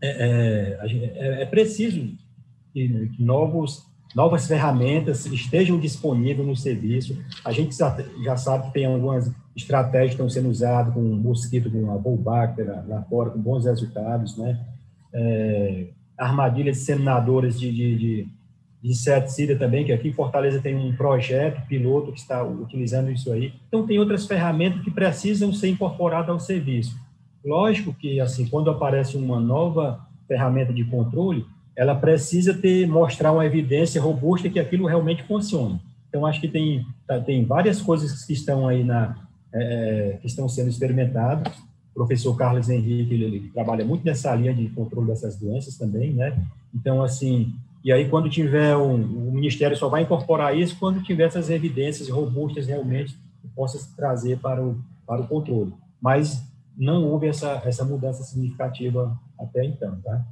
[0.00, 0.78] é, é,
[1.14, 2.10] é, é preciso
[2.72, 7.16] que, que novos novas ferramentas estejam disponíveis no serviço.
[7.44, 7.76] A gente
[8.24, 12.66] já sabe que tem algumas estratégias que estão sendo usadas com mosquito, com a Bullbacter
[12.86, 14.58] lá fora, com bons resultados, né?
[15.12, 18.28] É, armadilhas disseminadoras de, de, de,
[18.82, 23.32] de inseticida também, que aqui em Fortaleza tem um projeto piloto que está utilizando isso
[23.32, 23.52] aí.
[23.68, 26.96] Então, tem outras ferramentas que precisam ser incorporadas ao serviço.
[27.44, 31.46] Lógico que, assim, quando aparece uma nova ferramenta de controle,
[31.78, 35.80] ela precisa ter mostrar uma evidência robusta que aquilo realmente funciona.
[36.08, 39.16] Então acho que tem tá, tem várias coisas que estão aí na
[39.54, 41.56] é, é, que estão sendo experimentadas.
[41.92, 46.12] O professor Carlos Henrique ele, ele, trabalha muito nessa linha de controle dessas doenças também,
[46.12, 46.36] né?
[46.74, 51.26] Então assim e aí quando tiver um, o ministério só vai incorporar isso quando tiver
[51.26, 55.72] essas evidências robustas realmente que possa trazer para o para o controle.
[56.02, 56.44] Mas
[56.76, 60.26] não houve essa essa mudança significativa até então, tá?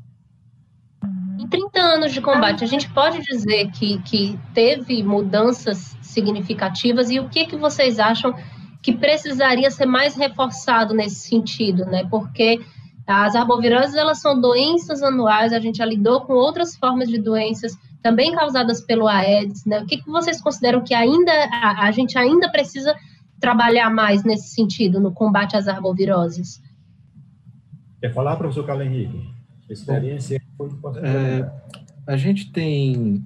[1.39, 7.21] Em 30 anos de combate, a gente pode dizer que, que teve mudanças significativas e
[7.21, 8.35] o que, que vocês acham
[8.83, 12.07] que precisaria ser mais reforçado nesse sentido, né?
[12.11, 12.61] Porque
[13.07, 17.77] as arboviroses, elas são doenças anuais, a gente já lidou com outras formas de doenças
[18.03, 19.81] também causadas pelo Aedes, né?
[19.81, 22.95] O que, que vocês consideram que ainda a, a gente ainda precisa
[23.39, 26.63] trabalhar mais nesse sentido, no combate às arboviroses?
[28.01, 29.29] Quer falar, professor Carlos Henrique?
[29.69, 30.41] Experiência
[31.03, 31.51] é,
[32.07, 33.25] a gente tem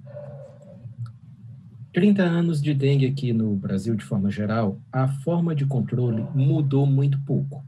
[1.92, 6.86] 30 anos de dengue aqui no Brasil, de forma geral, a forma de controle mudou
[6.86, 7.64] muito pouco.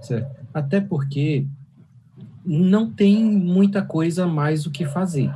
[0.00, 0.46] Certo?
[0.54, 1.46] Até porque
[2.44, 5.30] não tem muita coisa mais o que fazer.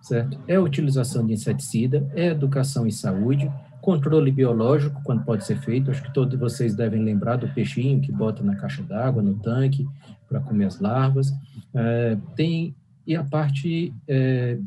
[0.00, 0.38] Certo?
[0.46, 5.90] É a utilização de inseticida, é educação em saúde, controle biológico, quando pode ser feito.
[5.90, 9.86] Acho que todos vocês devem lembrar do peixinho que bota na caixa d'água, no tanque,
[10.28, 11.32] para comer as larvas.
[11.74, 12.74] É, tem
[13.08, 14.58] e a parte é,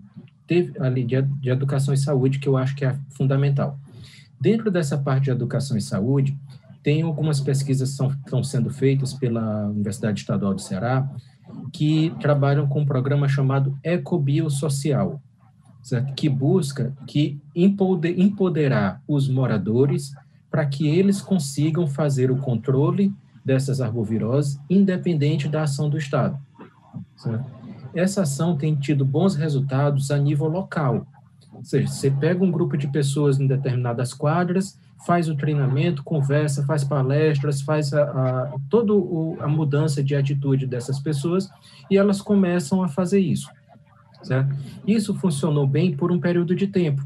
[0.47, 3.79] teve, ali de, de educação e saúde, que eu acho que é fundamental.
[4.39, 6.35] Dentro dessa parte de educação e saúde,
[6.81, 11.07] tem algumas pesquisas que estão sendo feitas pela Universidade Estadual do Ceará,
[11.71, 15.21] que trabalham com um programa chamado Ecobiosocial,
[15.83, 16.11] certo?
[16.15, 20.15] que busca que empoderar os moradores
[20.49, 23.13] para que eles consigam fazer o controle
[23.45, 26.39] dessas arboviroses independente da ação do Estado.
[27.15, 27.60] Certo?
[27.93, 31.05] Essa ação tem tido bons resultados a nível local.
[31.53, 36.65] Ou seja, você pega um grupo de pessoas em determinadas quadras, faz o treinamento, conversa,
[36.65, 38.93] faz palestras, faz a, a toda
[39.43, 41.49] a mudança de atitude dessas pessoas
[41.89, 43.49] e elas começam a fazer isso.
[44.23, 44.55] Certo?
[44.87, 47.03] Isso funcionou bem por um período de tempo.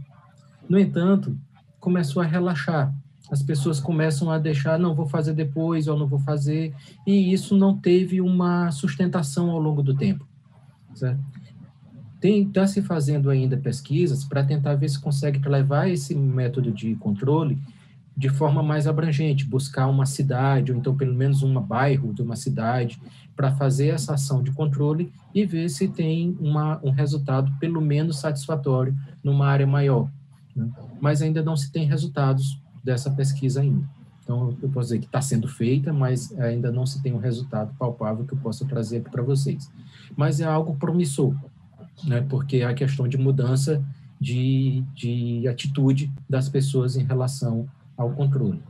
[0.68, 1.38] No entanto,
[1.80, 2.94] começou a relaxar.
[3.32, 6.74] As pessoas começam a deixar, não vou fazer depois, ou não vou fazer,
[7.08, 10.28] e isso não teve uma sustentação ao longo do tempo.
[12.22, 17.58] Está se fazendo ainda pesquisas para tentar ver se consegue levar esse método de controle
[18.18, 22.36] de forma mais abrangente, buscar uma cidade, ou então pelo menos um bairro de uma
[22.36, 23.00] cidade,
[23.36, 28.20] para fazer essa ação de controle e ver se tem uma, um resultado pelo menos
[28.20, 30.10] satisfatório numa área maior.
[30.56, 30.70] Né?
[31.02, 33.86] Mas ainda não se tem resultados dessa pesquisa ainda.
[34.26, 37.72] Então, eu posso dizer que está sendo feita, mas ainda não se tem um resultado
[37.78, 39.72] palpável que eu possa trazer aqui para vocês.
[40.18, 41.36] Mas é algo promissor,
[42.04, 42.26] né?
[42.28, 43.86] porque é a questão de mudança
[44.20, 48.64] de, de atitude das pessoas em relação ao controle.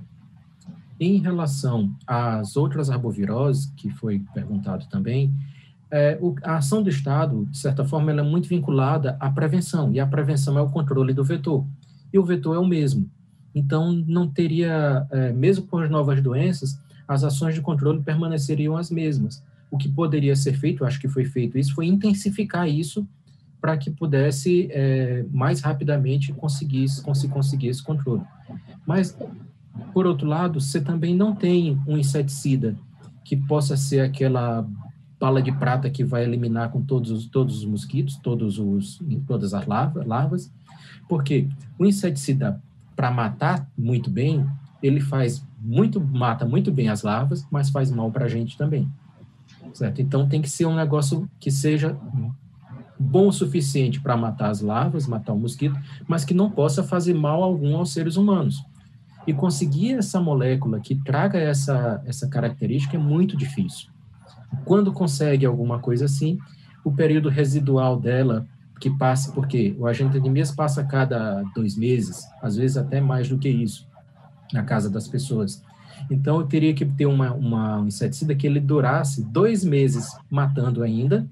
[1.00, 5.34] Em relação às outras arboviroses, que foi perguntado também,
[5.90, 9.94] é, o, a ação do Estado, de certa forma, ela é muito vinculada à prevenção,
[9.94, 11.66] e a prevenção é o controle do vetor.
[12.12, 13.10] E o vetor é o mesmo.
[13.56, 18.92] Então, não teria, é, mesmo com as novas doenças, as ações de controle permaneceriam as
[18.92, 19.42] mesmas.
[19.72, 23.08] O que poderia ser feito, acho que foi feito isso, foi intensificar isso
[23.62, 26.86] para que pudesse é, mais rapidamente conseguir,
[27.32, 28.24] conseguir esse controle.
[28.86, 29.18] Mas,
[29.94, 32.76] por outro lado, você também não tem um inseticida
[33.24, 34.68] que possa ser aquela
[35.18, 39.54] bala de prata que vai eliminar com todos os, todos os mosquitos, todos os, todas
[39.54, 40.52] as larvas, larvas
[41.08, 42.62] porque o inseticida,
[42.96, 44.46] para matar muito bem,
[44.82, 48.90] ele faz muito, mata muito bem as larvas, mas faz mal para a gente também.
[49.74, 50.02] Certo?
[50.02, 51.98] Então tem que ser um negócio que seja
[52.98, 55.78] bom o suficiente para matar as larvas, matar o mosquito,
[56.08, 58.64] mas que não possa fazer mal algum aos seres humanos.
[59.28, 63.90] E conseguir essa molécula que traga essa, essa característica é muito difícil.
[64.64, 66.38] Quando consegue alguma coisa assim,
[66.84, 68.48] o período residual dela,
[68.80, 73.00] que passa, porque o agente de mês passa a cada dois meses, às vezes até
[73.00, 73.88] mais do que isso,
[74.52, 75.64] na casa das pessoas.
[76.10, 80.84] Então, eu teria que ter uma, uma, um inseticida que ele durasse dois meses matando
[80.84, 81.26] ainda,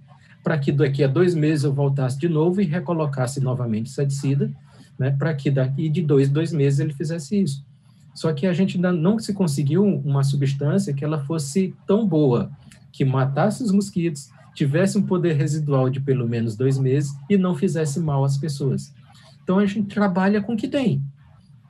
[0.43, 4.51] para que daqui a dois meses eu voltasse de novo e recolocasse novamente inseticida,
[4.97, 7.65] né, para que daqui de dois, dois meses ele fizesse isso.
[8.13, 12.51] Só que a gente ainda não se conseguiu uma substância que ela fosse tão boa,
[12.91, 17.55] que matasse os mosquitos, tivesse um poder residual de pelo menos dois meses e não
[17.55, 18.93] fizesse mal às pessoas.
[19.43, 21.01] Então a gente trabalha com o que tem,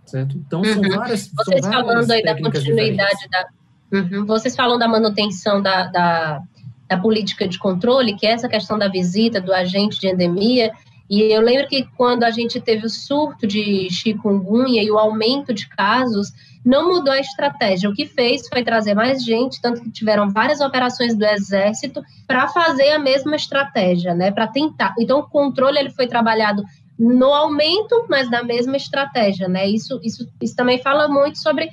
[0.05, 0.37] certo?
[0.37, 0.73] Então uhum.
[0.73, 1.31] são várias.
[1.35, 3.47] Vocês são várias falando aí da continuidade da.
[3.91, 4.25] Uhum.
[4.25, 6.41] Vocês falam da manutenção da, da,
[6.87, 10.71] da política de controle, que é essa questão da visita do agente de endemia.
[11.09, 15.53] E eu lembro que quando a gente teve o surto de chikungunya e o aumento
[15.53, 16.33] de casos,
[16.65, 17.89] não mudou a estratégia.
[17.89, 22.47] O que fez foi trazer mais gente, tanto que tiveram várias operações do exército para
[22.47, 24.31] fazer a mesma estratégia, né?
[24.31, 24.93] Para tentar.
[24.97, 26.63] Então o controle ele foi trabalhado
[26.97, 29.67] no aumento, mas da mesma estratégia, né?
[29.67, 31.69] Isso, isso, isso também fala muito sobre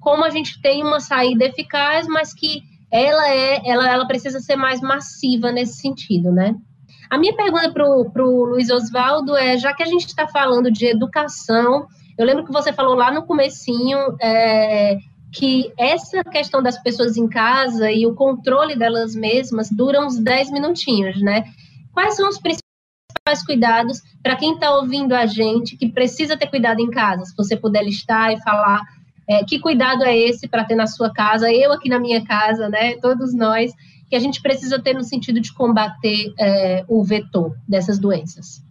[0.00, 4.56] como a gente tem uma saída eficaz, mas que ela é, ela, ela precisa ser
[4.56, 6.54] mais massiva nesse sentido, né?
[7.08, 7.86] A minha pergunta para
[8.24, 12.52] o Luiz Oswaldo é, já que a gente está falando de educação eu lembro que
[12.52, 14.96] você falou lá no comecinho é,
[15.32, 20.52] que essa questão das pessoas em casa e o controle delas mesmas dura uns 10
[20.52, 21.44] minutinhos, né?
[21.92, 26.80] Quais são os principais cuidados para quem está ouvindo a gente que precisa ter cuidado
[26.80, 27.24] em casa?
[27.24, 28.82] Se você puder listar e falar
[29.28, 32.68] é, que cuidado é esse para ter na sua casa, eu aqui na minha casa,
[32.68, 32.96] né?
[32.98, 33.72] Todos nós,
[34.08, 38.63] que a gente precisa ter no sentido de combater é, o vetor dessas doenças.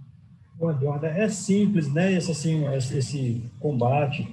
[1.17, 2.13] É simples, né?
[2.13, 4.27] Esse, assim, esse combate,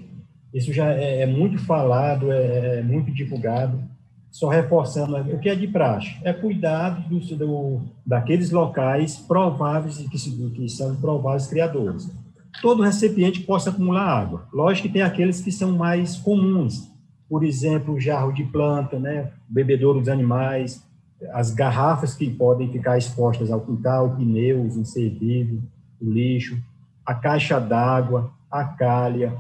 [0.53, 3.79] isso já é, é muito falado, é, é, muito divulgado.
[4.31, 10.51] Só reforçando o que é de praxe, é cuidado do, do, daqueles locais prováveis que,
[10.51, 12.09] que são prováveis criadores.
[12.63, 14.47] Todo recipiente possa acumular água.
[14.53, 16.89] Lógico que tem aqueles que são mais comuns,
[17.29, 20.81] por exemplo, jarro de planta, né, bebedouro dos animais,
[21.33, 25.61] as garrafas que podem ficar expostas ao quintal, pneus inservidos,
[26.01, 26.59] o lixo,
[27.05, 29.37] a caixa d'água, a calha.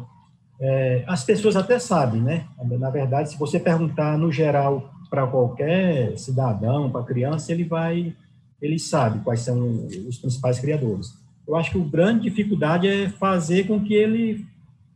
[0.60, 2.46] É, as pessoas até sabem, né?
[2.78, 8.14] Na verdade, se você perguntar no geral para qualquer cidadão, para criança, ele vai,
[8.60, 11.14] ele sabe quais são os principais criadores.
[11.46, 14.46] Eu acho que a grande dificuldade é fazer com que ele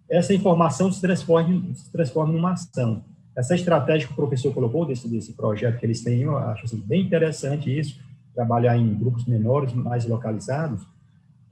[0.09, 3.03] essa informação se transforme, se transforme numa ação.
[3.35, 6.81] Essa estratégia que o professor colocou desse, desse projeto que eles têm, eu acho assim,
[6.87, 7.99] bem interessante isso,
[8.35, 10.87] trabalhar em grupos menores, mais localizados,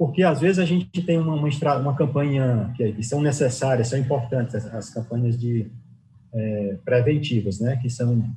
[0.02, 3.96] porque às vezes a gente tem uma, uma, uma campanha que, que, são necessárias, são
[3.96, 5.70] importantes, as, as campanhas de
[6.34, 8.28] é, preventivas, né, que são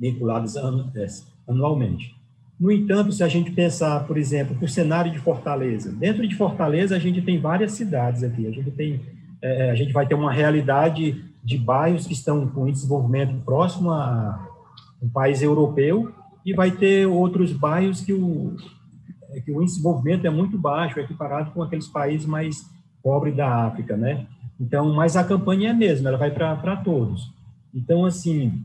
[0.00, 1.06] vinculadas é,
[1.46, 2.16] anualmente.
[2.58, 6.96] No entanto, se a gente pensar, por exemplo, o cenário de Fortaleza, dentro de Fortaleza
[6.96, 8.98] a gente tem várias cidades aqui, a gente tem,
[9.42, 14.48] é, a gente vai ter uma realidade de bairros que estão com desenvolvimento próximo a
[15.02, 16.10] um país europeu
[16.42, 18.56] e vai ter outros bairros que o,
[19.36, 22.68] é que o desenvolvimento é muito baixo, equiparado com aqueles países mais
[23.02, 24.26] pobres da África, né?
[24.58, 27.30] Então, mas a campanha é a mesma, ela vai para todos.
[27.74, 28.64] Então, assim,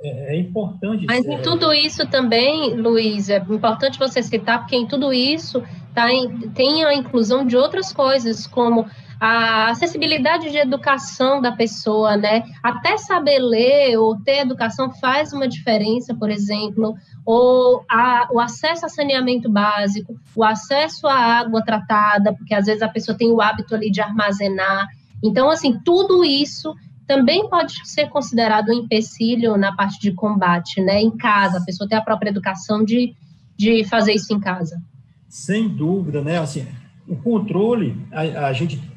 [0.00, 1.04] é, é importante...
[1.06, 5.60] Mas em tudo isso também, Luiz, é importante você citar, porque em tudo isso
[5.92, 8.86] tá em, tem a inclusão de outras coisas, como
[9.24, 12.42] a acessibilidade de educação da pessoa, né?
[12.60, 18.84] Até saber ler ou ter educação faz uma diferença, por exemplo, ou a, o acesso
[18.84, 23.40] a saneamento básico, o acesso à água tratada, porque às vezes a pessoa tem o
[23.40, 24.88] hábito ali de armazenar.
[25.22, 26.74] Então, assim, tudo isso
[27.06, 31.00] também pode ser considerado um empecilho na parte de combate, né?
[31.00, 33.14] Em casa, a pessoa ter a própria educação de,
[33.56, 34.82] de fazer isso em casa.
[35.28, 36.40] Sem dúvida, né?
[36.40, 36.66] Assim,
[37.06, 38.90] o controle, a, a gente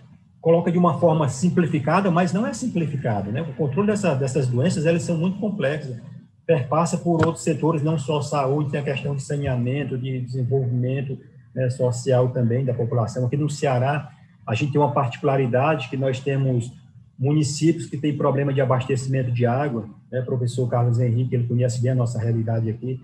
[0.45, 3.41] coloca de uma forma simplificada, mas não é simplificado, né?
[3.41, 5.99] O controle dessa, dessas doenças, elas são muito complexas,
[6.45, 11.17] perpassa por outros setores, não só saúde, tem a questão de saneamento, de desenvolvimento
[11.55, 13.25] né, social também da população.
[13.25, 14.11] Aqui no Ceará,
[14.45, 16.71] a gente tem uma particularidade que nós temos
[17.17, 20.21] municípios que têm problema de abastecimento de água, né?
[20.21, 23.01] professor Carlos Henrique, ele conhece bem a nossa realidade aqui,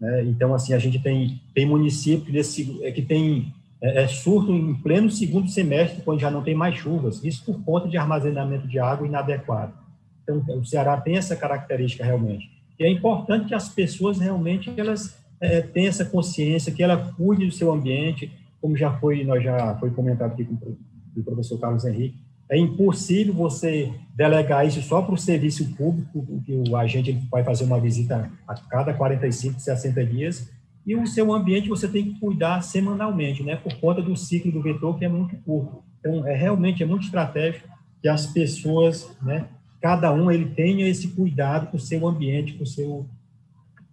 [0.00, 0.22] né?
[0.26, 3.52] Então, assim, a gente tem, tem município desse, é, que tem
[3.84, 7.62] é, é, surto em pleno segundo semestre, quando já não tem mais chuvas, isso por
[7.62, 9.74] conta de armazenamento de água inadequado.
[10.22, 12.50] Então, o Ceará tem essa característica realmente.
[12.78, 17.44] E é importante que as pessoas realmente elas é, tenham essa consciência, que ela cuide
[17.44, 20.76] do seu ambiente, como já foi, nós já foi comentado aqui com
[21.14, 22.16] o professor Carlos Henrique,
[22.50, 27.64] é impossível você delegar isso só para o serviço público, que o agente vai fazer
[27.64, 30.50] uma visita a cada 45, 60 dias,
[30.86, 34.62] e o seu ambiente você tem que cuidar semanalmente, né, por conta do ciclo do
[34.62, 35.82] vetor que é muito curto.
[35.98, 37.66] Então, é realmente é muito estratégico
[38.02, 39.48] que as pessoas, né,
[39.80, 43.06] cada um ele tenha esse cuidado com o seu ambiente, com o seu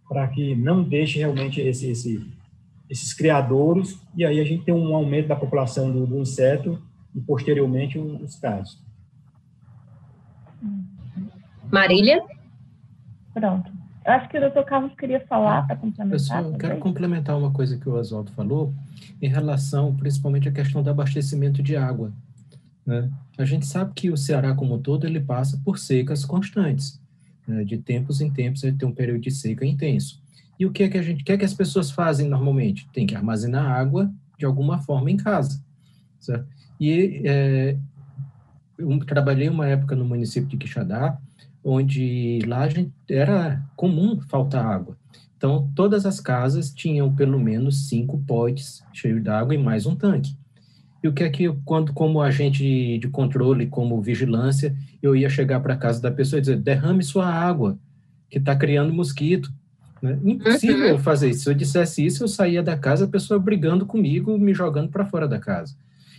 [0.08, 2.30] para que não deixe realmente esse, esse,
[2.90, 6.82] esses criadouros e aí a gente tem um aumento da população do, do inseto
[7.16, 8.78] e posteriormente os casos.
[11.72, 12.22] Marília?
[13.34, 13.81] Pronto.
[14.04, 16.14] Eu acho que o doutor Carlos queria falar para complementar.
[16.14, 18.74] Eu só quero complementar uma coisa que o Oswaldo falou
[19.22, 22.12] em relação principalmente à questão do abastecimento de água.
[22.86, 23.10] Né?
[23.38, 27.00] A gente sabe que o Ceará como um todo ele passa por secas constantes.
[27.48, 27.64] Né?
[27.64, 30.20] De tempos em tempos ele tem um período de seca intenso.
[30.60, 32.90] E o que é que a gente quer que as pessoas fazem normalmente?
[32.92, 35.64] Tem que armazenar água de alguma forma em casa.
[36.20, 36.48] Certo?
[36.80, 37.78] E é,
[38.78, 41.20] eu trabalhei uma época no município de Quixadá,
[41.64, 42.68] onde lá
[43.10, 44.98] era comum faltar água.
[45.38, 50.38] Então, todas as casas tinham pelo menos cinco potes cheios d'água e mais um tanque.
[51.04, 55.60] E o que é que, quando, como agente de controle, como vigilância, eu ia chegar
[55.60, 57.78] para a casa da pessoa e dizer: derrame sua água,
[58.30, 59.52] que está criando mosquito.
[60.00, 60.20] Né?
[60.24, 61.00] Impossível uhum.
[61.00, 61.44] fazer isso.
[61.44, 65.06] Se eu dissesse isso, eu saía da casa, a pessoa brigando comigo, me jogando para
[65.06, 65.76] fora da casa.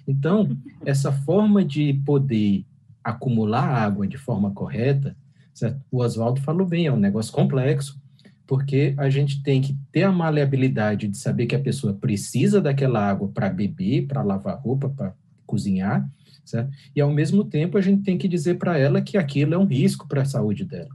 [0.07, 2.64] Então, essa forma de poder
[3.05, 5.16] acumular água de forma correta
[5.53, 5.80] Certo?
[5.90, 8.00] O Oswaldo falou bem, é um negócio complexo,
[8.46, 13.09] porque a gente tem que ter a maleabilidade de saber que a pessoa precisa daquela
[13.09, 15.14] água para beber, para lavar roupa, para
[15.46, 16.09] cozinhar,
[16.44, 16.70] certo?
[16.94, 19.64] E ao mesmo tempo a gente tem que dizer para ela que aquilo é um
[19.64, 20.90] risco para a saúde dela,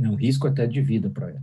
[0.00, 1.42] é um risco até de vida para ela.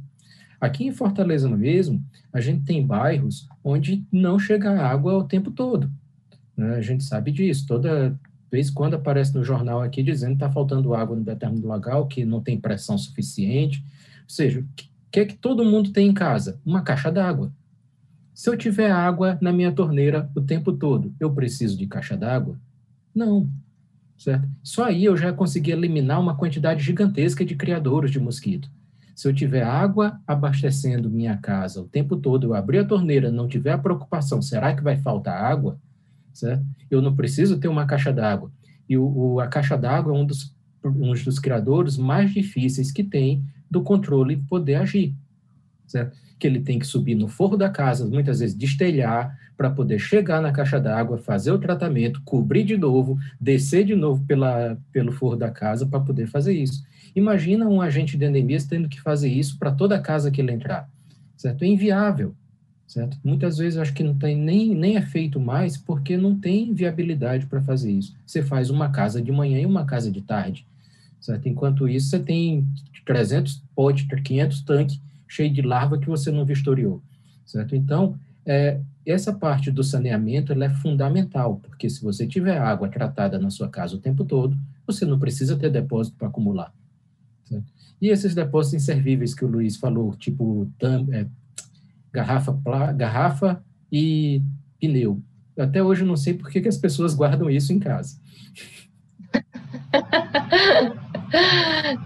[0.59, 5.91] Aqui em Fortaleza mesmo, a gente tem bairros onde não chega água o tempo todo.
[6.55, 6.75] Né?
[6.75, 7.67] A gente sabe disso.
[7.67, 8.19] Toda
[8.51, 12.25] vez quando aparece no jornal aqui dizendo que está faltando água no determinado local, que
[12.25, 13.83] não tem pressão suficiente.
[14.23, 14.65] Ou seja, o
[15.11, 16.59] que é que todo mundo tem em casa?
[16.65, 17.51] Uma caixa d'água.
[18.33, 22.59] Se eu tiver água na minha torneira o tempo todo, eu preciso de caixa d'água?
[23.13, 23.49] Não.
[24.17, 24.47] Certo?
[24.63, 28.69] Só aí eu já consegui eliminar uma quantidade gigantesca de criadouros de mosquito.
[29.15, 33.47] Se eu tiver água abastecendo minha casa o tempo todo, eu abrir a torneira, não
[33.47, 35.79] tiver a preocupação, será que vai faltar água?
[36.37, 36.63] Certo?
[36.89, 38.51] Eu não preciso ter uma caixa d'água.
[38.87, 43.03] E o, o, a caixa d'água é um dos, um dos criadores mais difíceis que
[43.03, 45.13] tem do controle poder agir,
[45.85, 46.15] certo?
[46.39, 50.39] Que ele tem que subir no forro da casa, muitas vezes destelhar, para poder chegar
[50.39, 55.35] na caixa d'água, fazer o tratamento, cobrir de novo, descer de novo pela, pelo forro
[55.35, 56.85] da casa para poder fazer isso.
[57.15, 60.51] Imagina um agente de endemias tendo que fazer isso para toda a casa que ele
[60.51, 60.87] entrar,
[61.35, 61.63] certo?
[61.63, 62.35] É inviável,
[62.87, 63.17] certo?
[63.23, 67.45] Muitas vezes acho que não tem nem, nem é feito mais porque não tem viabilidade
[67.45, 68.15] para fazer isso.
[68.25, 70.65] Você faz uma casa de manhã e uma casa de tarde,
[71.19, 71.47] certo?
[71.49, 72.65] Enquanto isso, você tem
[73.05, 77.01] 300 potes, 500 tanques cheios de larva que você não vistoriou,
[77.45, 77.75] certo?
[77.75, 83.49] Então, é, essa parte do saneamento é fundamental, porque se você tiver água tratada na
[83.49, 86.73] sua casa o tempo todo, você não precisa ter depósito para acumular.
[87.43, 87.65] Certo?
[88.01, 91.25] E esses depósitos inservíveis que o Luiz falou, tipo tam, é,
[92.11, 92.57] garrafa,
[92.95, 94.41] garrafa e
[94.79, 95.21] pneu.
[95.57, 98.19] Até hoje eu não sei por que, que as pessoas guardam isso em casa.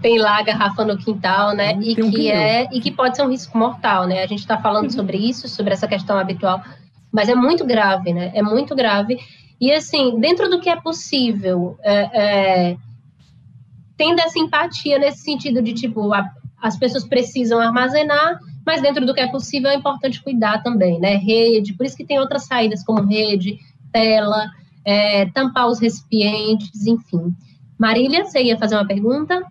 [0.00, 1.78] tem lá a garrafa no quintal, né?
[1.80, 4.22] e que um é e que pode ser um risco mortal, né?
[4.22, 4.90] A gente está falando uhum.
[4.90, 6.62] sobre isso, sobre essa questão habitual,
[7.10, 8.32] mas é muito grave, né?
[8.34, 9.18] É muito grave.
[9.60, 12.76] E assim, dentro do que é possível, é, é,
[13.96, 16.28] tendo essa empatia nesse sentido de tipo, a,
[16.60, 21.16] as pessoas precisam armazenar, mas dentro do que é possível é importante cuidar também, né?
[21.16, 23.58] Rede, por isso que tem outras saídas como rede,
[23.92, 24.50] tela,
[24.84, 27.34] é, tampar os recipientes, enfim.
[27.78, 29.42] Marília, você ia fazer uma pergunta?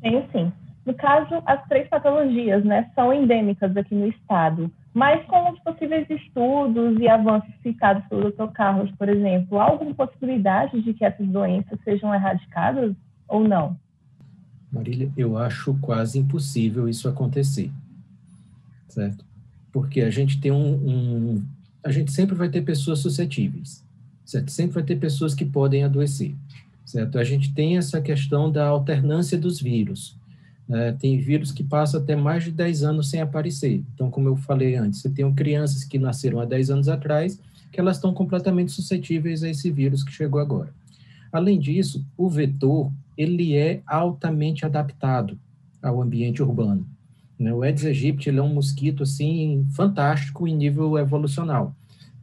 [0.00, 0.52] Tenho sim.
[0.84, 6.08] No caso, as três patologias né, são endêmicas aqui no estado, mas com os possíveis
[6.08, 8.52] estudos e avanços citados pelo Dr.
[8.52, 12.94] Carlos, por exemplo, há alguma possibilidade de que essas doenças sejam erradicadas
[13.28, 13.76] ou não?
[14.72, 17.70] Marília, eu acho quase impossível isso acontecer,
[18.90, 19.24] certo?
[19.72, 21.44] Porque a gente tem um, um
[21.82, 23.84] a gente sempre vai ter pessoas suscetíveis,
[24.24, 24.50] certo?
[24.50, 26.34] Sempre vai ter pessoas que podem adoecer,
[26.84, 27.18] certo?
[27.18, 30.16] A gente tem essa questão da alternância dos vírus.
[30.68, 30.92] Né?
[30.92, 33.82] Tem vírus que passam até mais de 10 anos sem aparecer.
[33.94, 37.40] Então, como eu falei antes, você tem crianças que nasceram há 10 anos atrás,
[37.72, 40.72] que elas estão completamente suscetíveis a esse vírus que chegou agora.
[41.32, 45.38] Além disso, o vetor, ele é altamente adaptado
[45.82, 46.86] ao ambiente urbano.
[47.40, 47.52] Né?
[47.54, 51.74] O Aedes aegypti é um mosquito assim fantástico em nível evolucional,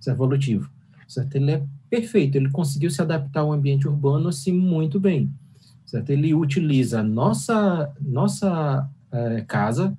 [0.07, 0.69] evolutivo.
[1.07, 1.35] Certo?
[1.35, 5.33] Ele é perfeito, ele conseguiu se adaptar ao ambiente urbano assim muito bem.
[5.85, 6.11] Certo?
[6.11, 9.97] Ele utiliza nossa nossa é, casa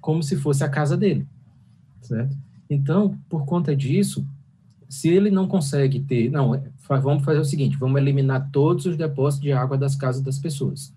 [0.00, 1.26] como se fosse a casa dele,
[2.00, 2.36] certo?
[2.70, 4.26] Então, por conta disso,
[4.88, 8.96] se ele não consegue ter, não, é, vamos fazer o seguinte, vamos eliminar todos os
[8.96, 10.94] depósitos de água das casas das pessoas,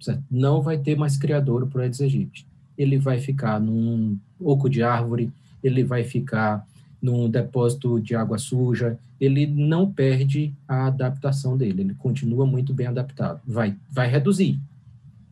[0.00, 0.22] certo?
[0.30, 2.46] Não vai ter mais criador para o Aedes aegypti.
[2.76, 5.30] Ele vai ficar num oco de árvore,
[5.62, 6.66] ele vai ficar
[7.00, 12.86] num depósito de água suja, ele não perde a adaptação dele, ele continua muito bem
[12.86, 13.40] adaptado.
[13.46, 14.58] Vai, vai reduzir,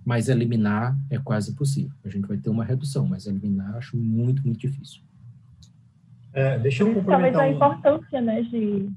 [0.04, 1.92] mas eliminar é quase impossível.
[2.04, 5.00] A gente vai ter uma redução, mas eliminar acho muito, muito difícil.
[6.32, 7.32] É, deixa eu complementar.
[7.32, 8.88] Talvez a importância, né, de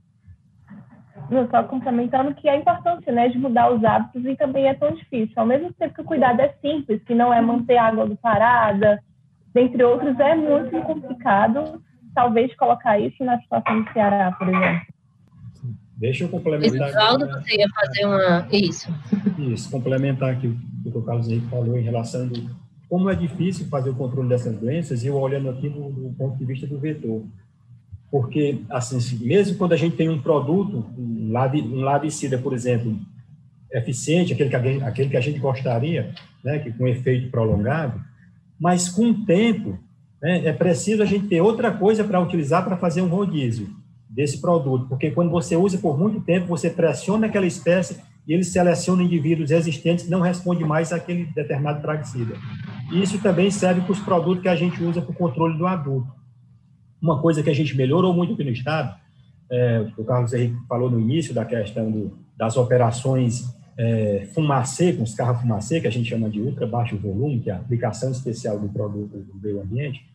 [1.29, 4.91] não, só complementando que a importância né, de mudar os hábitos e também é tão
[4.91, 5.33] difícil.
[5.35, 9.01] Ao mesmo tempo que o cuidado é simples, que não é manter a água parada,
[9.53, 11.81] dentre outros, é muito complicado
[12.13, 14.93] talvez colocar isso na situação do Ceará, por exemplo.
[15.97, 16.89] Deixa eu complementar.
[16.89, 18.47] Oswaldo, você ia fazer uma.
[18.51, 18.93] Isso.
[19.39, 23.67] Isso, complementar aqui o que o Carlos Henrique falou em relação do como é difícil
[23.69, 26.77] fazer o controle dessas doenças, e eu olhando aqui do, do ponto de vista do
[26.77, 27.23] vetor.
[28.13, 32.95] Porque, assim, mesmo quando a gente tem um produto, um, labicida, por exemplo,
[33.71, 37.99] eficiente, aquele que, gente, aquele que a gente gostaria, né, que com efeito prolongado,
[38.59, 39.79] mas com o tempo,
[40.21, 43.67] né, é preciso a gente ter outra coisa para utilizar para fazer um rodízio
[44.07, 48.43] desse produto, porque quando você usa por muito tempo, você pressiona aquela espécie e ele
[48.43, 52.35] seleciona indivíduos resistentes que não respondem mais àquele determinado praguicida.
[52.91, 56.21] Isso também serve para os produtos que a gente usa para o controle do adulto.
[57.03, 58.95] Uma coisa que a gente melhorou muito aqui no Estado,
[59.51, 65.03] é, o Carlos Henrique falou no início da questão do, das operações é, fumacê, com
[65.03, 68.09] os carros fumacê, que a gente chama de ultra baixo volume, que é a aplicação
[68.09, 70.05] especial do produto do meio ambiente,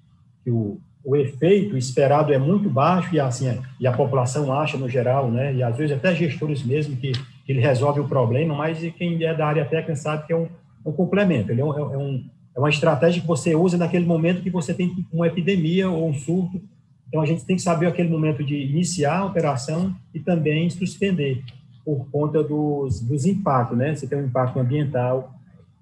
[0.42, 3.46] que o, o efeito esperado é muito baixo e assim
[3.78, 5.54] e a população acha no geral, né?
[5.54, 9.34] E às vezes até gestores mesmo que, que ele resolve o problema, mas quem é
[9.34, 10.48] da área técnica sabe que é um,
[10.86, 11.52] um complemento.
[11.52, 12.24] Ele é, um, é, um,
[12.56, 16.14] é uma estratégia que você usa naquele momento que você tem uma epidemia ou um
[16.14, 16.60] surto.
[17.08, 21.42] Então a gente tem que saber aquele momento de iniciar a operação e também suspender
[21.84, 23.94] por conta dos, dos impactos, né?
[23.94, 25.32] Você tem um impacto ambiental,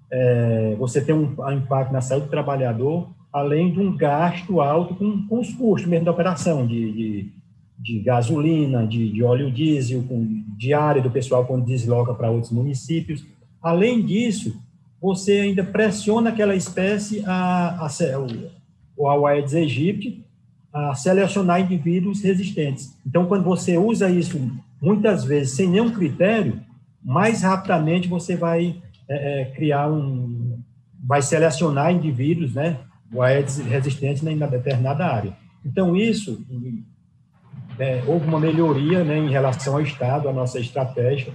[0.09, 4.95] é, você tem um, um impacto na saúde do trabalhador além de um gasto alto
[4.95, 7.31] com, com os custos mesmo da operação, de, de,
[7.77, 13.25] de gasolina, de, de, óleo diesel, com diária do pessoal quando desloca para outros municípios.
[13.61, 14.59] Além disso,
[15.01, 18.19] você ainda pressiona aquela espécie, a, a,
[18.97, 20.23] o, o Aedes aegypti,
[20.77, 22.95] a selecionar indivíduos resistentes.
[23.05, 24.39] Então, quando você usa isso
[24.81, 26.59] muitas vezes sem nenhum critério,
[27.03, 30.59] mais rapidamente você vai é, é, criar um,
[31.03, 32.77] vai selecionar indivíduos, né,
[33.11, 35.33] o Aedes resistente em determinada área.
[35.65, 36.45] Então, isso,
[37.79, 41.33] é, houve uma melhoria né, em relação ao Estado, a nossa estratégia,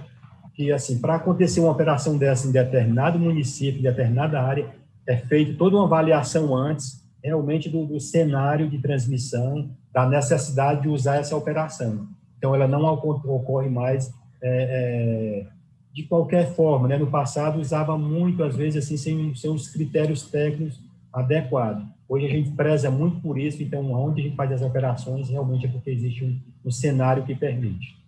[0.53, 4.67] que, assim, para acontecer uma operação dessa em determinado município, em determinada área,
[5.07, 10.89] é feita toda uma avaliação antes, realmente, do, do cenário de transmissão, da necessidade de
[10.89, 12.07] usar essa operação.
[12.37, 15.47] Então, ela não ocorre mais é, é,
[15.93, 16.87] de qualquer forma.
[16.87, 16.97] Né?
[16.97, 20.79] No passado, usava muito, às vezes, assim, sem, sem os critérios técnicos
[21.13, 21.87] adequado.
[22.09, 25.65] Hoje a gente preza muito por isso, então onde a gente faz as operações realmente
[25.65, 28.02] é porque existe um, um cenário que permite.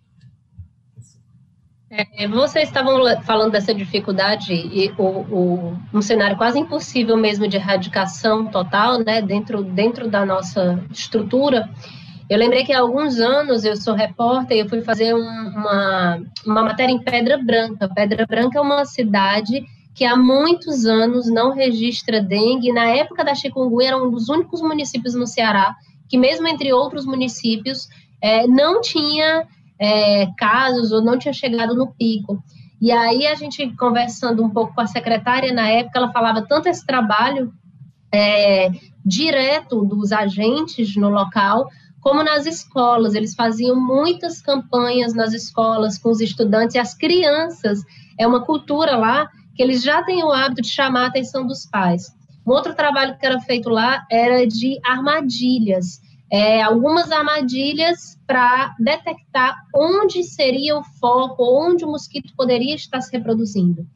[1.96, 7.56] É, vocês estavam falando dessa dificuldade e o, o, um cenário quase impossível mesmo de
[7.56, 11.70] erradicação total, né, dentro, dentro da nossa estrutura.
[12.28, 16.22] Eu lembrei que há alguns anos eu sou repórter e eu fui fazer um, uma,
[16.44, 17.88] uma matéria em Pedra Branca.
[17.88, 22.72] Pedra Branca é uma cidade que há muitos anos não registra dengue.
[22.72, 25.74] Na época da chikungunya, era um dos únicos municípios no Ceará
[26.08, 27.88] que, mesmo entre outros municípios,
[28.20, 29.46] é, não tinha
[29.78, 32.42] é, casos ou não tinha chegado no pico.
[32.80, 36.68] E aí, a gente conversando um pouco com a secretária na época, ela falava tanto
[36.68, 37.52] esse trabalho
[38.12, 38.70] é,
[39.04, 41.68] direto dos agentes no local,
[42.00, 43.14] como nas escolas.
[43.14, 47.82] Eles faziam muitas campanhas nas escolas com os estudantes e as crianças.
[48.18, 51.64] É uma cultura lá que eles já têm o hábito de chamar a atenção dos
[51.66, 52.14] pais.
[52.46, 56.00] Um outro trabalho que era feito lá era de armadilhas.
[56.30, 63.16] É, algumas armadilhas para detectar onde seria o foco, onde o mosquito poderia estar se
[63.16, 63.86] reproduzindo.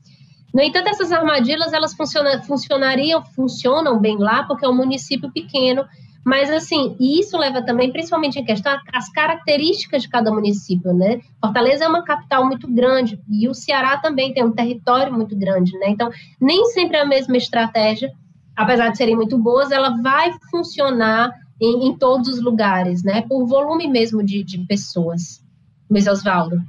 [0.55, 5.85] No entanto, essas armadilhas elas funciona, funcionariam, funcionam bem lá porque é um município pequeno
[6.25, 11.21] mas, assim, isso leva também, principalmente em questão, as características de cada município, né?
[11.41, 15.73] Fortaleza é uma capital muito grande e o Ceará também tem um território muito grande,
[15.79, 15.89] né?
[15.89, 16.11] Então,
[16.41, 18.13] nem sempre é a mesma estratégia,
[18.55, 23.23] apesar de serem muito boas, ela vai funcionar em, em todos os lugares, né?
[23.23, 25.45] Por volume mesmo de, de pessoas.
[25.91, 26.61] Luiz Osvaldo.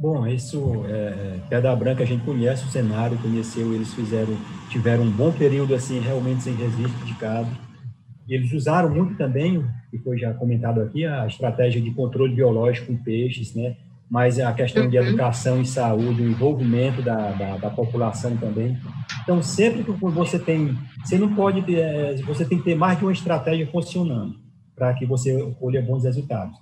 [0.00, 4.34] Bom, isso, é, é, Pedra Branca, a gente conhece o cenário, conheceu, eles fizeram,
[4.70, 7.52] tiveram um bom período, assim, realmente sem registro de casos.
[8.26, 12.96] Eles usaram muito também, que foi já comentado aqui, a estratégia de controle biológico em
[12.96, 13.76] peixes, né?
[14.10, 15.04] Mas a questão de uhum.
[15.04, 18.76] educação e saúde, o envolvimento da, da, da, população também.
[19.22, 22.98] Então, sempre que você tem, você não pode ter, é, você tem que ter mais
[22.98, 24.34] de uma estratégia funcionando
[24.74, 26.58] para que você colha bons resultados.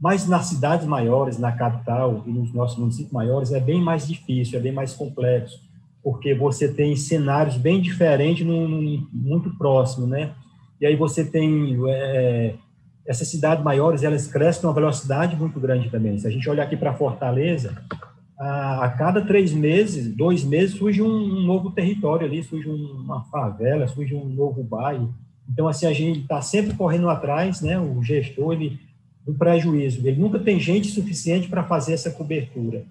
[0.00, 4.58] Mas nas cidades maiores, na capital e nos nossos municípios maiores, é bem mais difícil,
[4.58, 5.60] é bem mais complexo,
[6.02, 10.32] porque você tem cenários bem diferentes, num, num, muito próximo, né?
[10.80, 12.54] E aí você tem é,
[13.06, 16.18] essas cidades maiores, elas crescem numa velocidade muito grande também.
[16.18, 17.76] Se a gente olhar aqui para Fortaleza,
[18.38, 23.86] a, cada três meses, dois meses, surge um, um novo território ali, surge uma favela,
[23.88, 25.14] surge um novo bairro.
[25.48, 27.78] Então, assim, a gente está sempre correndo atrás, né?
[27.78, 28.78] O gestor, ele
[29.26, 30.06] do prejuízo.
[30.06, 32.84] Ele nunca tem gente suficiente para fazer essa cobertura.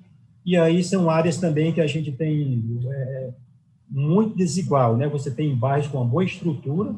[0.46, 3.30] E aí são áreas também que a gente tem é,
[3.90, 5.08] muito desigual, né?
[5.08, 6.94] Você tem bairros com uma boa estrutura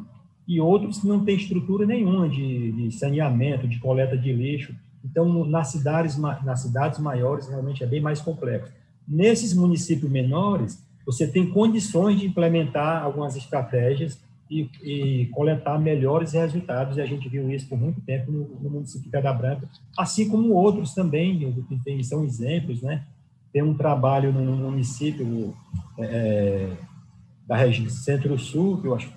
[0.47, 4.73] e outros que não têm estrutura nenhuma de, de saneamento, de coleta de lixo.
[5.03, 8.71] Então, nas cidades, nas cidades maiores, realmente é bem mais complexo.
[9.07, 14.19] Nesses municípios menores, você tem condições de implementar algumas estratégias
[14.49, 18.69] e, e, coletar melhores resultados, e a gente viu isso por muito tempo no, no
[18.69, 23.05] município de Pedra Branca, assim como outros também, tem, são exemplos, né?
[23.51, 25.53] Tem um trabalho no município
[25.99, 26.69] é,
[27.45, 29.11] da região Centro-Sul, que eu acho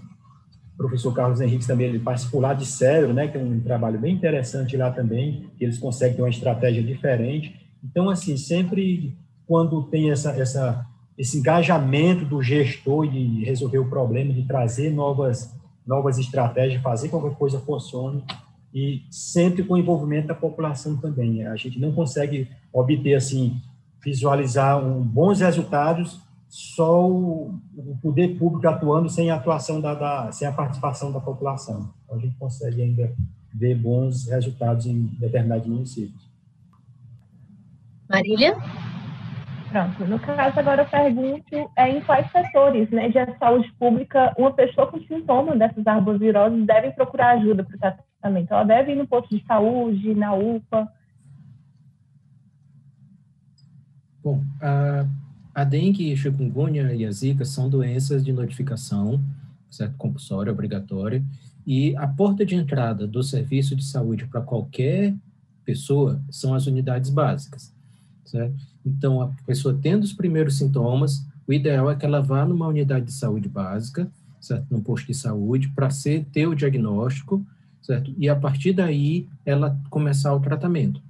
[0.80, 4.14] professor Carlos Henrique também ele participou lá de Cedro, né, que é um trabalho bem
[4.14, 7.54] interessante lá também, que eles conseguem ter uma estratégia diferente.
[7.84, 9.14] Então, assim, sempre
[9.46, 10.86] quando tem essa, essa
[11.18, 15.54] esse engajamento do gestor de resolver o problema, de trazer novas,
[15.86, 18.24] novas estratégias, fazer a coisa funcione
[18.72, 21.46] e sempre com o envolvimento da população também.
[21.46, 23.60] A gente não consegue obter, assim,
[24.02, 26.18] visualizar um, bons resultados
[26.50, 31.20] só o, o, poder público atuando sem a atuação da, da, sem a participação da
[31.20, 31.94] população.
[32.04, 33.12] Então, a gente consegue ainda
[33.54, 36.28] ver bons resultados em determinados municípios.
[38.08, 38.56] Marília?
[39.70, 40.04] Pronto.
[40.04, 44.88] No caso, agora eu pergunto é, em quais setores né, de saúde pública uma pessoa
[44.88, 48.52] com sintomas dessas arboviroses deve procurar ajuda para o tratamento?
[48.52, 50.92] Ela deve ir no posto de saúde, na UPA?
[54.24, 55.06] Bom, a,
[55.54, 59.20] a dengue, chikungunya e a zika são doenças de notificação,
[59.70, 59.96] certo?
[59.96, 61.22] Compulsória, obrigatória,
[61.66, 65.14] e a porta de entrada do serviço de saúde para qualquer
[65.64, 67.72] pessoa são as unidades básicas.
[68.24, 68.54] Certo?
[68.84, 73.06] Então, a pessoa tendo os primeiros sintomas, o ideal é que ela vá numa unidade
[73.06, 74.66] de saúde básica, certo?
[74.70, 75.88] num posto de saúde, para
[76.32, 77.44] ter o diagnóstico,
[77.82, 78.14] certo?
[78.16, 81.02] E a partir daí, ela começar o tratamento.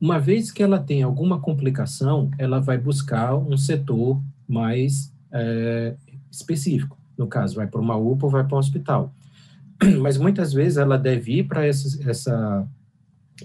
[0.00, 5.96] Uma vez que ela tem alguma complicação, ela vai buscar um setor mais é,
[6.30, 6.96] específico.
[7.16, 9.12] No caso, vai para uma UPA ou vai para um hospital.
[10.00, 12.68] Mas muitas vezes ela deve ir para essa, essa,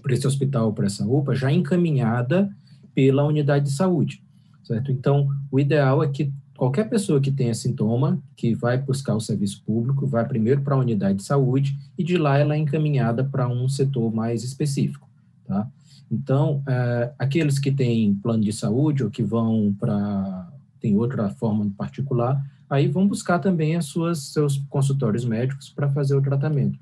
[0.10, 2.50] esse hospital, para essa UPA, já encaminhada
[2.94, 4.24] pela unidade de saúde,
[4.64, 4.92] certo?
[4.92, 9.64] Então, o ideal é que qualquer pessoa que tenha sintoma, que vai buscar o serviço
[9.66, 13.48] público, vai primeiro para a unidade de saúde e de lá ela é encaminhada para
[13.48, 15.10] um setor mais específico,
[15.46, 15.68] tá?
[16.14, 20.48] Então, é, aqueles que têm plano de saúde ou que vão para
[20.80, 26.16] tem outra forma particular, aí vão buscar também as suas seus consultórios médicos para fazer
[26.16, 26.78] o tratamento.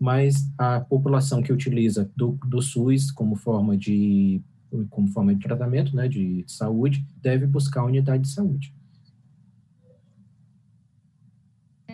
[0.00, 4.40] mas a população que utiliza do, do SUS como forma de
[4.90, 8.74] como forma de tratamento, né, de saúde, deve buscar a unidade de saúde.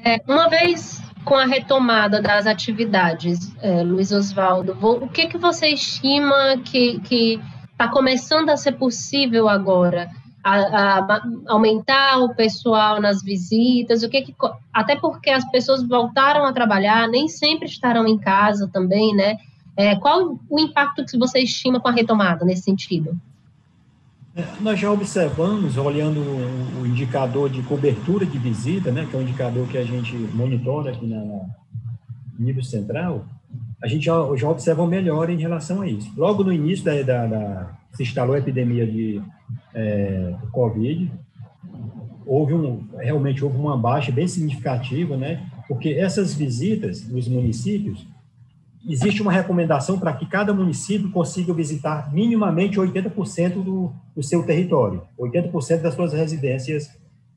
[0.09, 5.69] É, uma vez com a retomada das atividades, é, Luiz Oswaldo, o que, que você
[5.69, 7.39] estima que
[7.71, 10.09] está começando a ser possível agora?
[10.43, 10.61] A,
[11.01, 14.35] a, aumentar o pessoal nas visitas, o que, que
[14.73, 19.37] até porque as pessoas voltaram a trabalhar, nem sempre estarão em casa também, né?
[19.77, 23.15] É, qual o impacto que você estima com a retomada nesse sentido?
[24.61, 26.21] Nós já observamos, olhando
[26.81, 30.93] o indicador de cobertura de visita, né, que é um indicador que a gente monitora
[30.93, 31.41] aqui na
[32.39, 33.27] nível central,
[33.83, 36.13] a gente já, já observa melhor em relação a isso.
[36.17, 39.21] Logo no início da, da, da se instalou a epidemia de
[39.75, 41.11] é, Covid,
[42.25, 48.07] houve um, realmente houve uma baixa bem significativa, né, porque essas visitas nos municípios
[48.89, 55.03] existe uma recomendação para que cada município consiga visitar minimamente 80% do, do seu território,
[55.19, 56.91] 80% das suas residências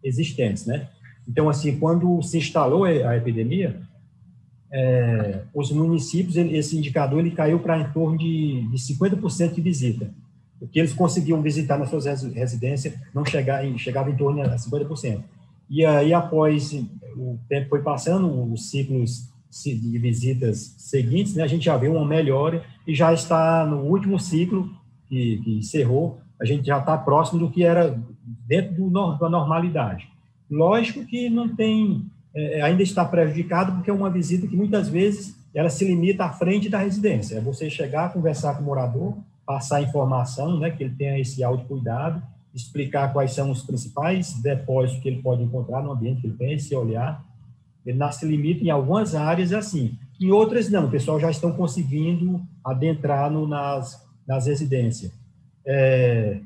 [0.04, 0.88] existentes, né?
[1.28, 3.80] Então, assim, quando se instalou a epidemia,
[4.72, 10.10] é, os municípios, esse indicador, ele caiu para em torno de, de 50% de visita.
[10.60, 15.22] O que eles conseguiam visitar nas suas residências não chegava, chegava em torno a 50%.
[15.70, 16.74] E aí, após
[17.16, 22.06] o tempo foi passando, os ciclos de visitas seguintes, né, a gente já vê uma
[22.06, 24.70] melhora e já está no último ciclo
[25.10, 28.02] que, que encerrou, a gente já está próximo do que era
[28.48, 30.08] dentro do, da normalidade.
[30.50, 35.36] Lógico que não tem, é, ainda está prejudicado, porque é uma visita que muitas vezes
[35.54, 37.36] ela se limita à frente da residência.
[37.38, 42.24] É você chegar, conversar com o morador, passar informação, né, que ele tenha esse autocuidado,
[42.54, 46.60] explicar quais são os principais depósitos que ele pode encontrar no ambiente que ele tem,
[46.60, 47.24] se olhar,
[47.86, 52.42] ele nasce limite em algumas áreas assim, em outras não, o pessoal já estão conseguindo
[52.64, 55.12] adentrar no, nas, nas residências.
[55.66, 56.40] É,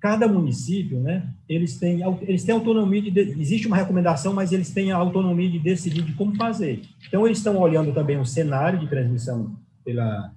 [0.00, 4.92] cada município, né, eles têm, eles têm autonomia de, existe uma recomendação, mas eles têm
[4.92, 6.82] a autonomia de decidir de como fazer.
[7.06, 10.32] Então, eles estão olhando também o cenário de transmissão pela,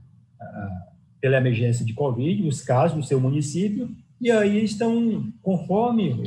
[1.22, 3.90] pela emergência de Covid, os casos do seu município,
[4.20, 6.24] e aí estão, conforme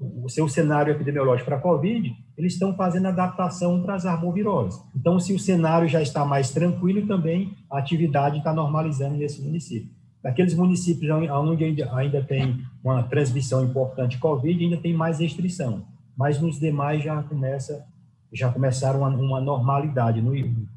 [0.00, 4.80] o, seu cenário epidemiológico para a Covid, eles estão fazendo adaptação para as arboviroses.
[4.94, 9.90] Então, se o cenário já está mais tranquilo, também a atividade está normalizando nesse município.
[10.22, 15.84] Naqueles municípios onde ainda, ainda tem uma transmissão importante de Covid, ainda tem mais restrição.
[16.16, 17.86] Mas nos demais já começa
[18.32, 20.32] já começaram uma, uma normalidade no,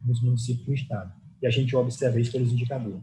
[0.06, 1.12] nos municípios do estado.
[1.42, 3.02] E a gente observa isso pelos indicadores.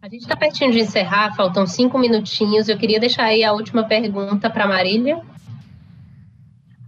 [0.00, 2.68] A gente está pertinho de encerrar, faltam cinco minutinhos.
[2.68, 5.20] Eu queria deixar aí a última pergunta para a Marília.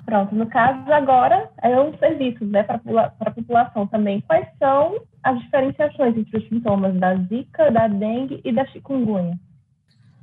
[0.04, 2.80] Pronto, no caso agora é um serviço né, para
[3.20, 4.20] a população também.
[4.20, 9.38] Quais são as diferenciações entre os sintomas da zika, da dengue e da chikungunya?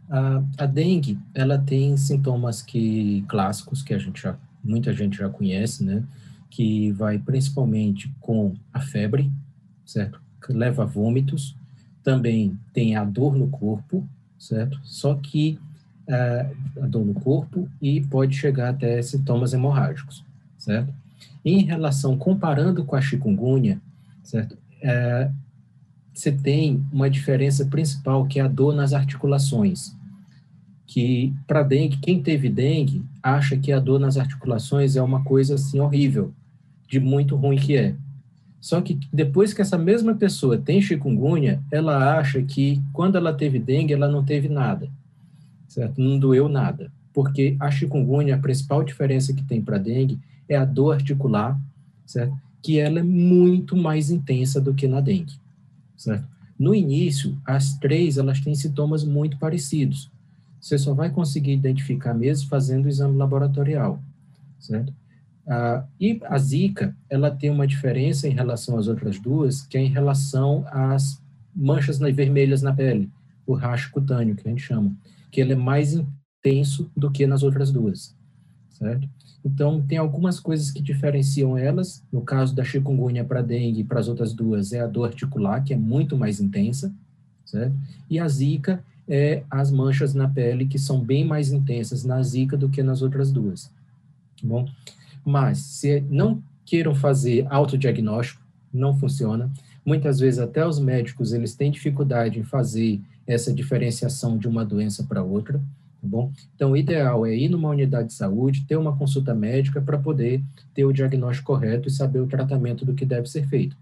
[0.10, 5.28] A, a dengue, ela tem sintomas que clássicos que a gente já, muita gente já
[5.28, 6.04] conhece, né?
[6.50, 9.30] Que vai principalmente com a febre,
[9.86, 10.22] certo?
[10.42, 11.57] Que leva a vômitos,
[12.08, 14.08] também tem a dor no corpo,
[14.40, 14.80] certo?
[14.86, 15.60] Só que
[16.80, 20.24] a dor no corpo e pode chegar até sintomas hemorrágicos,
[20.58, 20.94] certo?
[21.44, 23.82] Em relação, comparando com a chikungunya,
[24.24, 24.58] certo?
[24.82, 25.30] É,
[26.14, 29.94] você tem uma diferença principal que é a dor nas articulações,
[30.86, 35.56] que para dengue, quem teve dengue acha que a dor nas articulações é uma coisa
[35.56, 36.34] assim horrível,
[36.88, 37.96] de muito ruim que é.
[38.68, 43.60] Só que depois que essa mesma pessoa tem chikungunya, ela acha que quando ela teve
[43.60, 44.90] dengue, ela não teve nada
[45.78, 46.02] certo?
[46.02, 46.92] Não doeu nada.
[47.14, 51.60] Porque a chikungunya, a principal diferença que tem para dengue é a dor articular,
[52.06, 52.36] certo?
[52.62, 55.34] Que ela é muito mais intensa do que na dengue,
[55.96, 56.28] certo?
[56.58, 60.10] No início, as três, elas têm sintomas muito parecidos.
[60.60, 64.02] Você só vai conseguir identificar mesmo fazendo o exame laboratorial,
[64.60, 64.92] certo?
[65.48, 69.82] Ah, e a zika, ela tem uma diferença em relação às outras duas, que é
[69.82, 71.22] em relação às
[71.56, 73.10] manchas vermelhas na pele,
[73.46, 74.94] o racho cutâneo, que a gente chama
[75.32, 78.16] que ele é mais intenso do que nas outras duas,
[78.72, 79.08] certo?
[79.44, 82.04] Então, tem algumas coisas que diferenciam elas.
[82.12, 85.64] No caso da chikungunya para dengue e para as outras duas, é a dor articular,
[85.64, 86.94] que é muito mais intensa,
[87.46, 87.74] certo?
[88.10, 92.58] E a zika é as manchas na pele, que são bem mais intensas na zika
[92.58, 93.72] do que nas outras duas,
[94.42, 94.68] tá bom?
[95.30, 98.42] Mas, se não queiram fazer autodiagnóstico,
[98.74, 99.52] não funciona.
[99.86, 105.04] Muitas vezes, até os médicos, eles têm dificuldade em fazer essa diferenciação de uma doença
[105.04, 106.32] para outra, tá bom?
[106.56, 110.42] Então, o ideal é ir numa unidade de saúde, ter uma consulta médica para poder
[110.74, 113.76] ter o diagnóstico correto e saber o tratamento do que deve ser feito.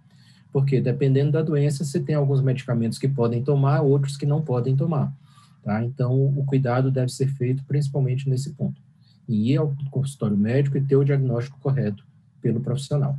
[0.56, 4.74] porque dependendo da doença, você tem alguns medicamentos que podem tomar, outros que não podem
[4.74, 5.14] tomar.
[5.62, 5.84] Tá?
[5.84, 8.85] Então, o cuidado deve ser feito principalmente nesse ponto.
[9.28, 12.04] Ir ao consultório médico e ter o diagnóstico correto
[12.42, 13.18] pelo profissional.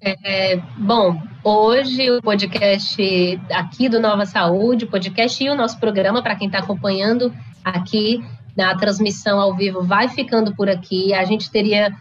[0.00, 3.02] É, bom, hoje o podcast
[3.50, 7.32] aqui do Nova Saúde, o podcast e o nosso programa, para quem está acompanhando
[7.64, 8.24] aqui
[8.56, 11.12] na transmissão ao vivo, vai ficando por aqui.
[11.12, 11.92] A gente teria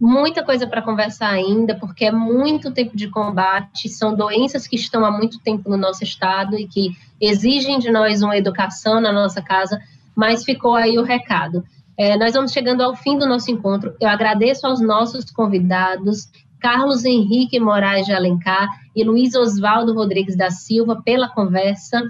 [0.00, 5.04] muita coisa para conversar ainda, porque é muito tempo de combate, são doenças que estão
[5.04, 9.42] há muito tempo no nosso estado e que exigem de nós uma educação na nossa
[9.42, 9.80] casa,
[10.16, 11.62] mas ficou aí o recado.
[11.98, 13.94] É, nós vamos chegando ao fim do nosso encontro.
[14.00, 16.30] Eu agradeço aos nossos convidados
[16.60, 22.02] Carlos Henrique Moraes de Alencar e Luiz Oswaldo Rodrigues da Silva pela conversa.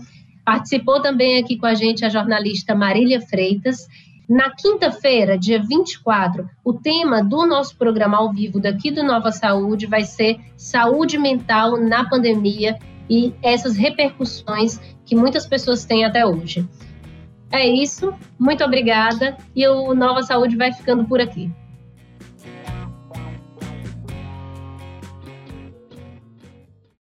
[0.45, 3.87] Participou também aqui com a gente a jornalista Marília Freitas.
[4.29, 9.87] Na quinta-feira, dia 24, o tema do nosso programa ao vivo daqui do Nova Saúde
[9.87, 12.79] vai ser saúde mental na pandemia
[13.09, 16.65] e essas repercussões que muitas pessoas têm até hoje.
[17.51, 21.51] É isso, muito obrigada e o Nova Saúde vai ficando por aqui.